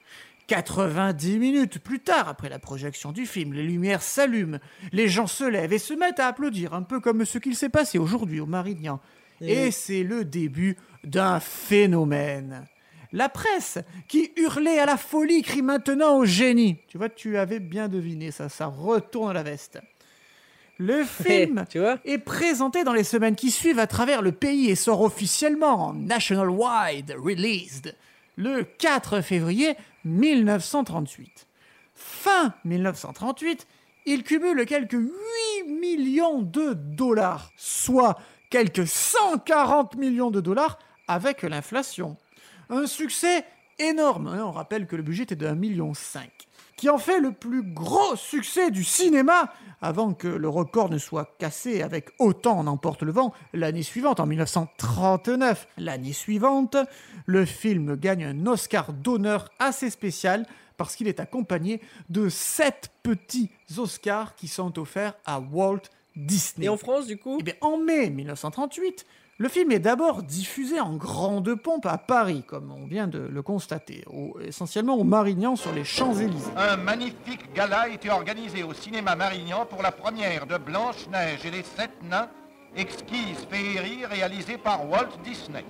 [0.52, 4.60] 90 minutes plus tard, après la projection du film, les lumières s'allument,
[4.92, 7.70] les gens se lèvent et se mettent à applaudir, un peu comme ce qu'il s'est
[7.70, 9.00] passé aujourd'hui au Marignan.
[9.40, 12.68] Et c'est le début d'un phénomène.
[13.14, 16.80] La presse, qui hurlait à la folie, crie maintenant au génie.
[16.90, 19.80] Tu vois, tu avais bien deviné ça, ça retourne à la veste.
[20.78, 24.70] Le film tu vois est présenté dans les semaines qui suivent à travers le pays
[24.70, 27.96] et sort officiellement en National Wide Released
[28.36, 29.76] le 4 février
[30.06, 31.48] 1938.
[31.96, 33.68] Fin 1938,
[34.06, 35.10] il cumule quelques 8
[35.68, 38.18] millions de dollars, soit
[38.50, 42.18] quelques 140 millions de dollars avec l'inflation.
[42.70, 43.46] Un succès
[43.80, 44.28] énorme.
[44.28, 44.44] hein.
[44.46, 45.94] On rappelle que le budget était de 1,5 million.
[46.82, 49.54] Qui en fait le plus gros succès du cinéma
[49.84, 54.20] avant que le record ne soit cassé avec Autant en emporte le vent l'année suivante,
[54.20, 55.68] en 1939.
[55.78, 56.76] L'année suivante,
[57.28, 63.52] le film gagne un Oscar d'honneur assez spécial parce qu'il est accompagné de sept petits
[63.78, 65.84] Oscars qui sont offerts à Walt
[66.16, 66.66] Disney.
[66.66, 67.38] Et en France, du coup?
[67.42, 69.06] Eh bien, en mai 1938,
[69.42, 73.42] le film est d'abord diffusé en grande pompe à Paris, comme on vient de le
[73.42, 76.52] constater, au- essentiellement au Marignan sur les Champs-Élysées.
[76.56, 81.64] Un magnifique gala était organisé au cinéma Marignan pour la première de Blanche-Neige et les
[81.64, 82.28] Sept Nains,
[82.76, 85.66] exquise féerie réalisée par Walt Disney.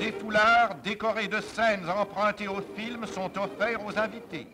[0.00, 4.48] Des foulards décorés de scènes empruntées au film sont offerts aux invités.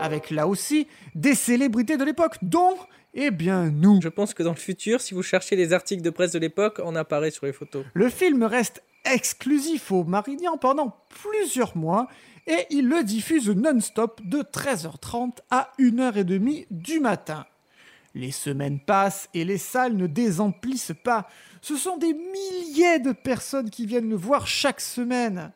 [0.00, 0.86] Avec là aussi
[1.16, 2.76] des célébrités de l'époque, dont,
[3.14, 4.00] eh bien, nous.
[4.02, 6.80] Je pense que dans le futur, si vous cherchez les articles de presse de l'époque,
[6.84, 7.84] on apparaît sur les photos.
[7.94, 12.08] Le film reste exclusif au Marignan pendant plusieurs mois
[12.46, 17.46] et il le diffuse non-stop de 13h30 à 1h30 du matin.
[18.14, 21.28] Les semaines passent et les salles ne désemplissent pas.
[21.62, 25.52] Ce sont des milliers de personnes qui viennent le voir chaque semaine.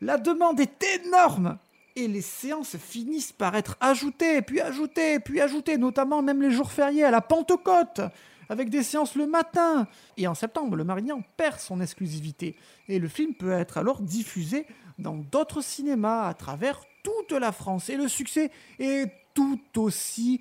[0.00, 1.58] La demande est énorme
[1.96, 6.72] et les séances finissent par être ajoutées, puis ajoutées, puis ajoutées, notamment même les jours
[6.72, 8.00] fériés à la Pentecôte,
[8.48, 9.86] avec des séances le matin.
[10.16, 12.56] Et en septembre, le Marignan perd son exclusivité
[12.88, 14.66] et le film peut être alors diffusé
[14.98, 17.88] dans d'autres cinémas à travers toute la France.
[17.88, 20.40] Et le succès est tout aussi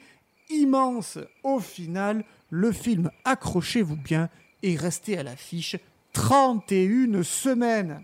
[0.49, 1.17] immense.
[1.43, 4.29] Au final, le film, accrochez-vous bien,
[4.63, 5.77] est resté à l'affiche
[6.13, 8.03] 31 semaines.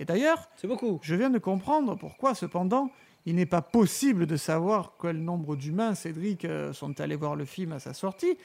[0.00, 0.98] Et d'ailleurs, c'est beaucoup.
[1.02, 2.90] Je viens de comprendre pourquoi, cependant,
[3.26, 7.44] il n'est pas possible de savoir quel nombre d'humains, Cédric, euh, sont allés voir le
[7.44, 8.36] film à sa sortie,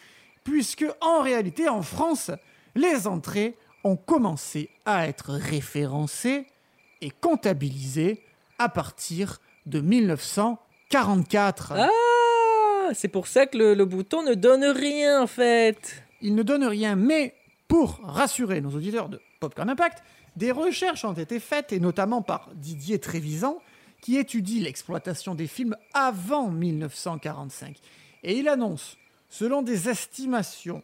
[0.43, 2.31] puisque en réalité, en France,
[2.75, 6.47] les entrées ont commencé à être référencées
[7.01, 8.23] et comptabilisées
[8.57, 11.73] à partir de 1944.
[11.75, 11.89] Ah
[12.93, 16.03] C'est pour ça que le, le bouton ne donne rien en fait.
[16.21, 17.35] Il ne donne rien, mais
[17.67, 20.03] pour rassurer nos auditeurs de Popcorn Impact,
[20.39, 23.61] des recherches ont été faites, et notamment par Didier Trévisan,
[24.01, 27.77] qui étudie l'exploitation des films avant 1945.
[28.23, 28.97] Et il annonce,
[29.29, 30.81] selon des estimations,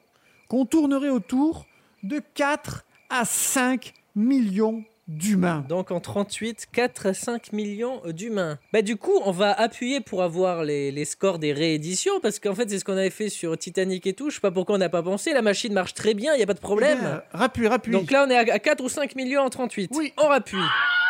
[0.50, 1.66] qu'on tournerait autour
[2.04, 5.64] de 4 à 5 millions d'humains.
[5.70, 8.58] Donc en 38, 4 à 5 millions d'humains.
[8.74, 12.56] Bah du coup, on va appuyer pour avoir les, les scores des rééditions, parce qu'en
[12.56, 14.80] fait c'est ce qu'on avait fait sur Titanic et tout, je sais pas pourquoi on
[14.80, 16.98] n'a pas pensé, la machine marche très bien, il n'y a pas de problème.
[17.00, 17.92] Eh bien, rappuie, rappuie.
[17.92, 19.92] Donc là on est à 4 ou 5 millions en 38.
[19.94, 20.14] Oui.
[20.18, 20.58] On rappuie.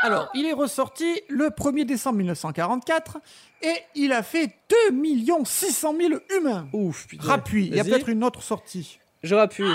[0.04, 3.18] Alors, il est ressorti le 1er décembre 1944
[3.64, 4.52] et il a fait
[4.92, 5.04] 2
[5.44, 6.68] 600 000 humains.
[6.74, 7.24] Ouf, putain.
[7.28, 9.00] Rappuie, il y a peut-être une autre sortie.
[9.24, 9.72] Je rappuie.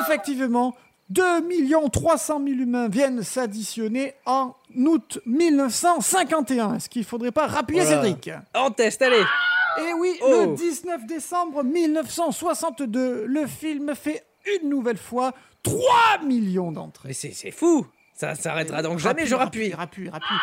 [0.00, 0.74] Effectivement,
[1.10, 6.74] 2 300 000 humains viennent s'additionner en août 1951.
[6.74, 8.02] Est-ce qu'il faudrait pas rappuyer Voilà.
[8.02, 8.30] Cédric?
[8.54, 9.22] On teste, allez.
[9.88, 10.26] Et oui, Oh.
[10.50, 14.24] le 19 décembre 1962, le film fait
[14.60, 15.32] une nouvelle fois
[15.62, 17.08] 3 millions d'entrées.
[17.08, 17.86] Mais c'est c'est fou.
[18.14, 19.72] Ça s'arrêtera donc jamais, je rappuie.
[19.74, 20.36] Rappuie, rappuie.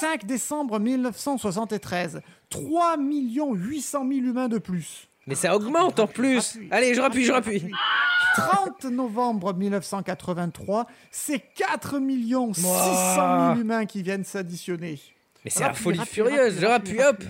[0.00, 5.08] 5 décembre 1973, 3 800 000 humains de plus.
[5.26, 6.58] Mais ça augmente en plus.
[6.70, 7.70] Allez, je rappuie, je rappuie.
[8.34, 12.00] 30 novembre 1983, c'est 4
[12.54, 13.56] 600 000 Mouah.
[13.58, 15.00] humains qui viennent s'additionner.
[15.44, 16.58] Mais c'est la folie furieuse.
[16.60, 17.22] Je rappuie, hop.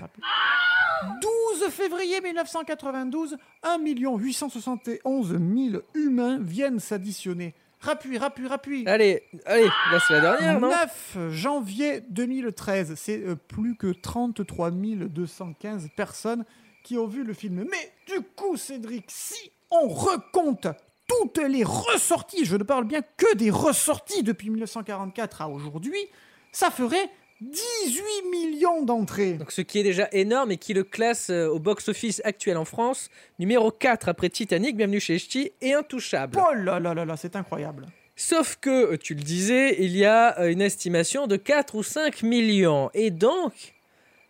[1.61, 3.79] 12 février 1992, 1
[4.19, 7.55] 871 000 humains viennent s'additionner.
[7.81, 8.85] Rappuie, rappuie, rappuie.
[8.87, 10.71] Allez, allez, là c'est la dernière, non?
[10.71, 16.47] 9 janvier 2013, c'est euh, plus que 33 215 personnes
[16.85, 17.67] qui ont vu le film.
[17.69, 20.69] Mais du coup, Cédric, si on recompte
[21.09, 26.07] toutes les ressorties, je ne parle bien que des ressorties depuis 1944 à aujourd'hui,
[26.53, 27.11] ça ferait
[27.41, 29.35] 18 millions d'entrées.
[29.35, 32.65] Donc ce qui est déjà énorme et qui le classe euh, au box-office actuel en
[32.65, 36.39] France, numéro 4 après Titanic, Bienvenue chez Ch'ti et Intouchable.
[36.41, 37.87] Oh là là là là, c'est incroyable.
[38.17, 41.83] Sauf que, euh, tu le disais, il y a euh, une estimation de 4 ou
[41.83, 42.89] 5 millions.
[42.95, 43.75] Et donc,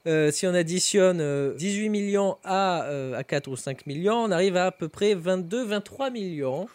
[0.07, 4.31] euh, si on additionne euh, 18 millions à, euh, à 4 ou 5 millions, on
[4.31, 6.69] arrive à à peu près 22-23 millions.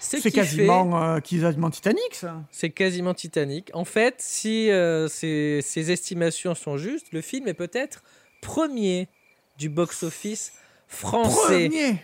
[0.00, 2.42] Ce C'est qui quasiment, euh, quasiment Titanic, ça.
[2.50, 3.70] C'est quasiment Titanic.
[3.72, 8.02] En fait, si euh, ces, ces estimations sont justes, le film est peut-être
[8.42, 9.08] premier
[9.56, 10.52] du box-office
[10.88, 11.68] français.
[11.70, 11.96] Premier?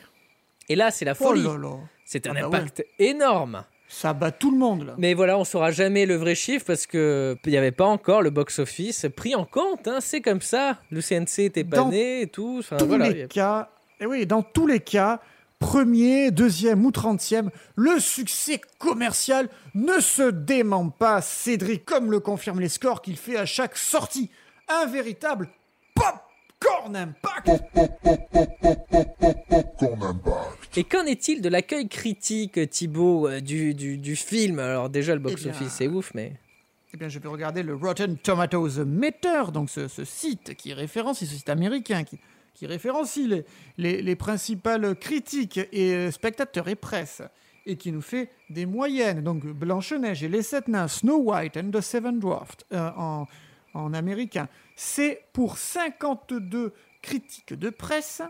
[0.71, 1.43] Et là, c'est la Oh folie.
[1.43, 1.77] là.
[2.07, 3.65] C'est un Ah bah impact énorme.
[3.93, 4.95] Ça bat tout le monde, là.
[4.99, 8.23] Mais voilà, on saura jamais le vrai chiffre parce que il n'y avait pas encore
[8.23, 9.89] le box-office pris en compte.
[9.89, 10.79] hein, c'est comme ça.
[10.93, 12.59] Le CNC était pas Dans né et tout.
[12.61, 13.69] Enfin, tous voilà, les cas,
[13.99, 15.19] et oui, dans tous les cas,
[15.59, 22.61] premier, deuxième ou trentième, le succès commercial ne se dément pas, Cédric, comme le confirment
[22.61, 24.31] les scores qu'il fait à chaque sortie.
[24.69, 25.49] Un véritable
[25.97, 27.51] popcorn impact
[30.77, 34.59] Et qu'en est-il de l'accueil critique, Thibaut, euh, du, du, du film?
[34.61, 36.35] Alors déjà, le Eh box-office, c'est ouf, mais...
[36.93, 41.27] Eh bien, je vais regarder le Rotten Tomatoes Meter, donc ce, ce site qui référencie,
[41.27, 42.19] ce site américain qui,
[42.55, 43.45] qui référencie les,
[43.79, 47.23] les, les principales critiques et euh, spectateurs et presse,
[47.67, 49.23] et qui nous fait des moyennes.
[49.23, 53.27] Donc Blanche-Neige et les Sept Nains, Snow White and the Seven Dwarfs euh, en,
[53.75, 54.49] en américain.
[54.75, 58.21] C'est pour 52 critiques de presse,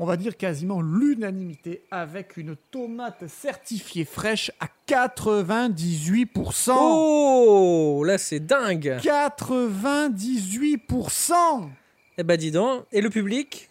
[0.00, 6.72] on va dire quasiment l'unanimité, avec une tomate certifiée fraîche à 98%.
[6.74, 11.68] Oh Là, c'est dingue 98%
[12.16, 12.86] Eh ben, dis donc.
[12.92, 13.68] Et le public?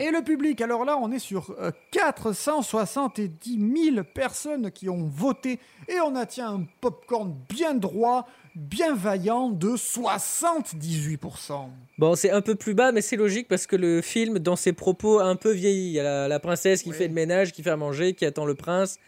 [0.00, 5.58] Et le public, alors là, on est sur euh, 470 000 personnes qui ont voté
[5.88, 8.26] et on atteint un popcorn bien droit,
[8.56, 11.68] bien vaillant de 78%.
[11.98, 14.72] Bon, c'est un peu plus bas, mais c'est logique parce que le film, dans ses
[14.72, 15.88] propos, a un peu vieilli.
[15.88, 18.24] Il y a la, la princesse qui fait le ménage, qui fait à manger, qui
[18.24, 18.98] attend le prince.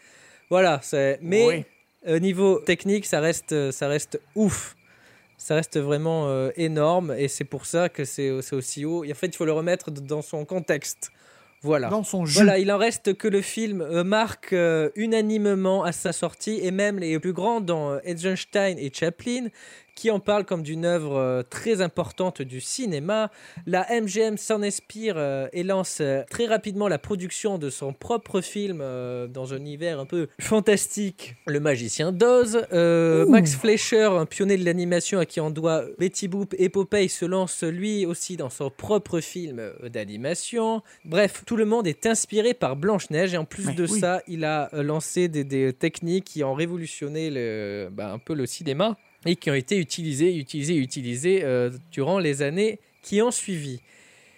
[0.49, 1.19] Voilà, c'est.
[1.21, 1.65] Mais
[2.05, 2.13] Oui.
[2.13, 4.74] au niveau technique, ça reste, ça reste ouf.
[5.45, 9.03] Ça reste vraiment euh, énorme et c'est pour ça que c'est c'est aussi haut.
[9.03, 11.11] Et en fait, il faut le remettre dans son contexte.
[11.65, 11.89] Voilà.
[11.89, 12.35] Dans son jus.
[12.35, 16.69] Voilà, il en reste que le film euh, marque euh, unanimement à sa sortie et
[16.69, 19.47] même les plus grands dans euh, Eisenstein et Chaplin
[19.95, 23.31] qui en parlent comme d'une œuvre euh, très importante du cinéma.
[23.65, 28.41] La MGM s'en inspire euh, et lance euh, très rapidement la production de son propre
[28.41, 28.83] film
[29.29, 31.35] dans un univers un peu fantastique.
[31.47, 32.67] Le magicien d'Oz.
[32.73, 33.25] Euh.
[33.27, 37.25] Max Fleischer, un pionnier de l'animation à qui on doit Betty Boop et Popeye, se
[37.25, 40.81] lance lui aussi dans son propre film d'animation.
[41.05, 43.99] Bref, tout le monde est inspiré par Blanche-Neige et en plus Mais de oui.
[43.99, 48.45] ça, il a lancé des, des techniques qui ont révolutionné le, bah, un peu le
[48.45, 53.81] cinéma et qui ont été utilisées, utilisées, utilisées euh, durant les années qui ont suivi.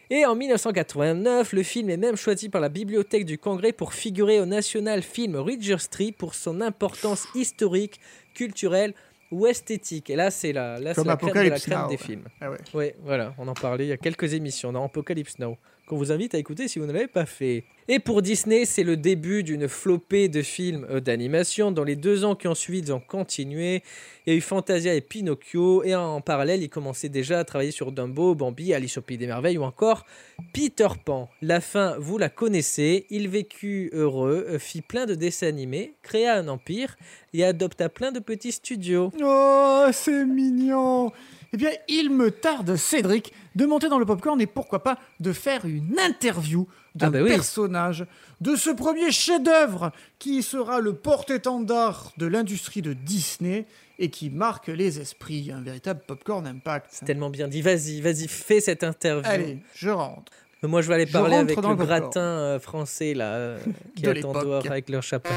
[0.10, 4.40] Et en 1989, le film est même choisi par la Bibliothèque du Congrès pour figurer
[4.40, 8.00] au National Film Registry pour son importance historique,
[8.34, 8.94] culturelle
[9.32, 10.10] ou esthétique.
[10.10, 12.24] Et là, c'est la, là, Comme la crème de la crème Now, des films.
[12.40, 12.58] Ah ouais.
[12.74, 15.58] Ouais, voilà, on en parlait il y a quelques émissions dans Apocalypse Now,
[15.88, 17.64] qu'on vous invite à écouter si vous ne l'avez pas fait.
[17.88, 21.72] Et pour Disney, c'est le début d'une flopée de films euh, d'animation.
[21.72, 23.82] Dans les deux ans qui ont suivi, ils ont continué.
[24.26, 27.72] Il y a eu Fantasia et Pinocchio, et en parallèle, ils commençaient déjà à travailler
[27.72, 30.06] sur Dumbo, Bambi, Alice au Pays des Merveilles ou encore
[30.54, 31.30] Peter Pan.
[31.42, 33.06] La fin, vous la connaissez.
[33.10, 36.98] Il vécut heureux, euh, fit plein de dessins animés, créa un empire
[37.34, 39.12] et adopta plein de petits studios.
[39.24, 41.14] Oh, c'est mignon
[41.54, 45.32] Eh bien, il me tarde, Cédric, de monter dans le popcorn et pourquoi pas de
[45.32, 47.30] faire une interview d'un Ah bah oui.
[47.30, 48.06] personnage
[48.42, 53.66] de ce premier chef-d'œuvre qui sera le porte-étendard de l'industrie de Disney
[54.00, 57.02] et qui marque les esprits, un véritable popcorn impact.
[57.06, 57.62] Tellement bien dit.
[57.62, 59.24] Vas-y, vas-y, fais cette interview.
[59.32, 60.32] Allez, je rentre.
[60.64, 63.60] Moi, je vais aller parler avec le gratin euh, français là, euh,
[63.96, 65.32] qui De attend dehors avec leur chapelle.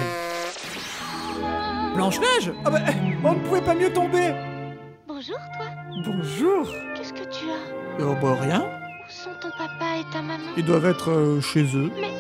[1.95, 2.81] Blanche-Neige Ah bah,
[3.25, 4.33] on ne pouvait pas mieux tomber
[5.07, 5.67] Bonjour, toi.
[6.05, 6.67] Bonjour
[6.97, 10.65] Qu'est-ce que tu as Oh bah rien, Où sont ton papa et ta maman ils
[10.65, 11.91] doivent être euh, chez eux.
[12.01, 12.11] Mais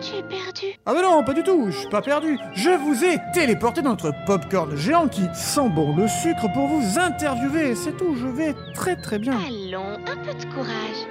[0.00, 0.66] tu es perdu.
[0.86, 2.38] Ah mais non, pas du tout, je suis pas perdu.
[2.54, 6.98] Je vous ai téléporté dans notre popcorn géant qui sent bon le sucre pour vous
[6.98, 7.74] interviewer.
[7.76, 9.34] C'est tout, je vais très très bien.
[9.34, 11.06] Allons, un peu de courage.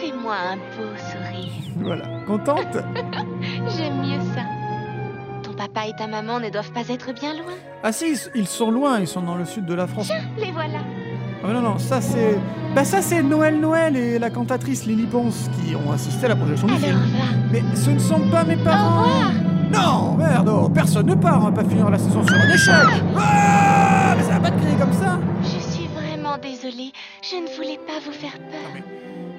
[0.00, 1.52] Fais-moi un beau sourire.
[1.76, 2.76] Voilà, contente
[3.76, 4.42] J'aime mieux ça.
[5.42, 7.52] Ton papa et ta maman ne doivent pas être bien loin.
[7.82, 10.10] Ah si, ils- sont loin, ils sont dans le sud de la France.
[10.38, 10.78] Les voilà.
[11.44, 12.38] Ah mais non, non, ça c'est...
[12.74, 16.36] Bah ça c'est Noël Noël et la cantatrice Lily Ponce qui ont assisté à la
[16.36, 16.98] projection du film.
[17.52, 19.30] Mais ce ne sont pas mes parents
[19.70, 23.04] Non, merde, oh, personne ne part, on va pas finir la saison sur un échec
[23.18, 26.92] Ah, mais ça va pas te crier comme ça Je suis vraiment désolée.
[27.22, 28.82] Je ne voulais pas vous faire peur.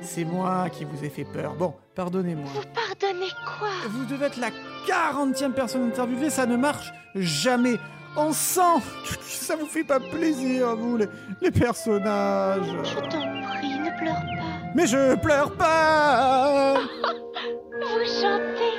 [0.01, 1.55] C'est moi qui vous ai fait peur.
[1.57, 2.45] Bon, pardonnez-moi.
[2.53, 3.69] Vous pardonnez quoi?
[3.89, 4.51] Vous devez être la
[4.87, 7.77] 40e personne interviewée, ça ne marche jamais.
[8.17, 8.81] On sent
[9.45, 11.07] ça vous fait pas plaisir, vous, les,
[11.41, 12.65] les personnages.
[12.83, 14.71] Je t'en prie, ne pleure pas.
[14.73, 18.73] Mais je pleure pas Vous chantez.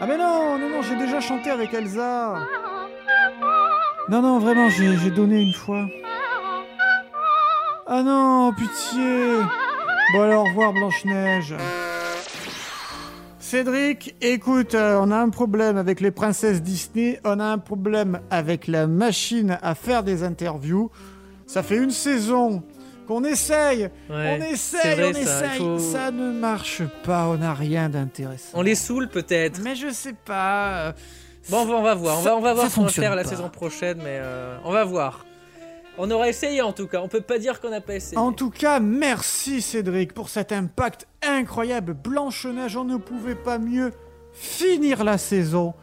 [0.00, 2.34] Ah mais non, non, non, j'ai déjà chanté avec Elsa.
[4.08, 5.86] Non, non, vraiment, j'ai j'ai donné une fois.
[7.86, 9.38] Ah non, pitié.
[10.12, 11.54] Bon alors, au revoir Blanche-Neige.
[13.52, 18.20] Cédric, écoute, euh, on a un problème avec les princesses Disney, on a un problème
[18.30, 20.90] avec la machine à faire des interviews.
[21.46, 22.62] Ça fait une saison
[23.06, 25.58] qu'on essaye, Ouais, on essaye, vrai, on essaye.
[25.58, 28.48] faut- Ça ne marche pas, on n'a rien d'intéressant.
[28.54, 29.60] On les saoule peut-être.
[29.62, 30.94] Mais je sais pas.
[31.50, 32.20] Bon, on va, voir.
[32.20, 34.56] On va, on va Ça- voir ce qu'on va faire la saison prochaine, mais euh,
[34.64, 35.26] on va voir.
[35.98, 37.00] On aura essayé en tout cas.
[37.02, 38.16] On peut pas dire qu'on n'a pas essayé.
[38.18, 41.92] En tout cas, merci Cédric pour cet impact incroyable.
[41.94, 43.92] Blanche-Neige, on ne pouvait pas mieux
[44.32, 45.74] finir la saison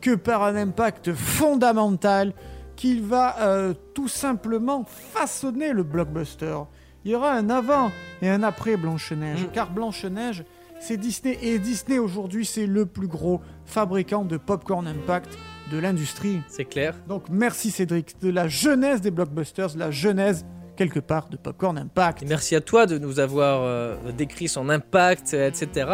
[0.00, 2.32] que par un impact fondamental
[2.76, 6.58] qui va euh, tout simplement façonner le blockbuster.
[7.04, 7.90] Il y aura un avant
[8.22, 9.50] et un après Blanche-Neige, Mm.
[9.52, 10.44] car Blanche-Neige,
[10.80, 15.36] c'est Disney, et Disney aujourd'hui, c'est le plus gros fabricant de popcorn impact
[15.70, 16.40] de l'industrie.
[16.48, 16.94] C'est clair.
[17.08, 20.44] Donc merci Cédric, de la jeunesse des blockbusters, la genèse
[20.76, 22.22] quelque part de Popcorn Impact.
[22.22, 25.90] Et merci à toi de nous avoir euh, décrit son impact, etc.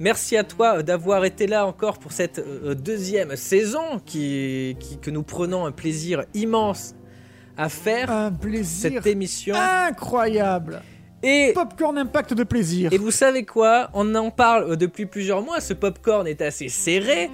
[0.00, 4.98] Merci à toi euh, d'avoir été là encore pour cette euh, deuxième saison qui, qui-
[4.98, 6.94] que nous prenons un plaisir immense
[7.58, 8.10] à faire.
[8.10, 9.54] Un plaisir Cette émission.
[9.54, 10.80] incroyable.
[11.22, 12.92] Et Popcorn Impact de plaisir.
[12.92, 13.90] Et vous savez quoi?
[13.94, 15.60] On en parle depuis plusieurs mois.
[15.60, 17.30] Ce popcorn est assez serré.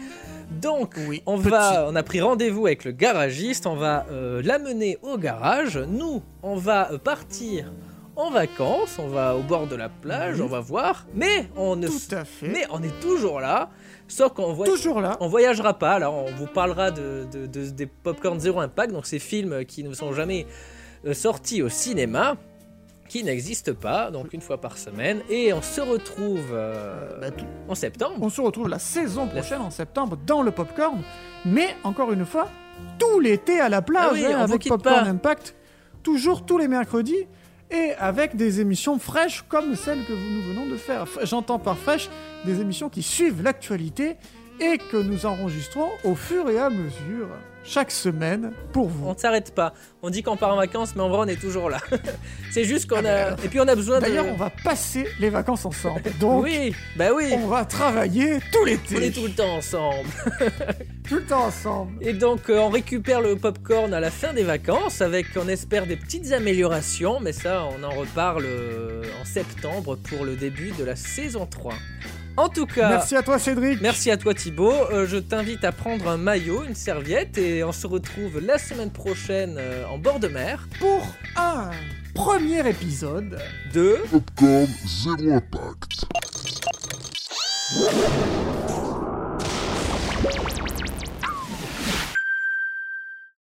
[0.50, 0.96] Donc,
[1.26, 3.66] on va, on a pris rendez-vous avec le garagiste.
[3.66, 5.76] On va euh, l'amener au garage.
[5.78, 7.70] Nous, on va euh, partir
[8.16, 8.98] en vacances.
[8.98, 10.36] On va au bord de la plage.
[10.36, 10.42] Oui.
[10.42, 11.06] On va voir.
[11.14, 11.86] Mais on ne.
[11.86, 12.48] Tout à fait.
[12.48, 13.68] Mais on est toujours là.
[14.08, 14.66] Sauf qu'on voit.
[14.66, 15.16] Toujours là.
[15.20, 15.92] On voyagera pas.
[15.92, 18.92] Alors, on vous parlera de, de- de- des popcorn zéro impact.
[18.92, 20.46] Donc, ces films qui ne sont jamais
[21.06, 22.36] euh, sortis au cinéma
[23.08, 27.28] qui n'existe pas, donc une fois par semaine, et on se retrouve euh, Bah,
[27.68, 28.16] en septembre.
[28.20, 31.02] On se retrouve la saison prochaine en septembre dans le Popcorn,
[31.44, 32.48] mais encore une fois,
[32.98, 35.10] tout l'été à la plage Ah oui, hein, avec Popcorn pas.
[35.10, 35.54] Impact,
[36.02, 37.26] toujours tous les mercredis
[37.70, 41.06] et avec des émissions fraîches comme celles que nous venons de faire.
[41.22, 42.08] J'entends par fraîches
[42.44, 44.16] des émissions qui suivent l'actualité
[44.60, 47.28] et que nous enregistrons au fur et à mesure
[47.68, 49.06] chaque semaine pour vous.
[49.06, 49.74] On ne s'arrête pas.
[50.02, 51.78] On dit qu'on part en vacances, mais en vrai, on est toujours là.
[52.50, 53.32] C'est juste qu'on a.
[53.44, 54.04] Et puis, on a besoin de.
[54.04, 56.02] Ah, D'ailleurs, on va passer les vacances ensemble.
[56.20, 57.26] Donc, oui, bah oui.
[57.34, 58.96] on va travailler tout l'été.
[58.96, 60.08] On est tout le temps ensemble.
[61.08, 61.92] tout le temps ensemble.
[62.00, 65.86] Et donc, euh, on récupère le popcorn à la fin des vacances avec, on espère,
[65.86, 70.84] des petites améliorations, mais ça, on en reparle euh, en septembre pour le début de
[70.84, 71.74] la saison 3.
[72.38, 73.80] En tout cas, Merci à toi, Cédric.
[73.80, 74.72] merci à toi Thibaut.
[74.92, 78.90] Euh, je t'invite à prendre un maillot, une serviette, et on se retrouve la semaine
[78.92, 81.72] prochaine euh, en bord de mer Pour un
[82.14, 83.40] premier épisode
[83.74, 86.06] de Popcorn zéro impact.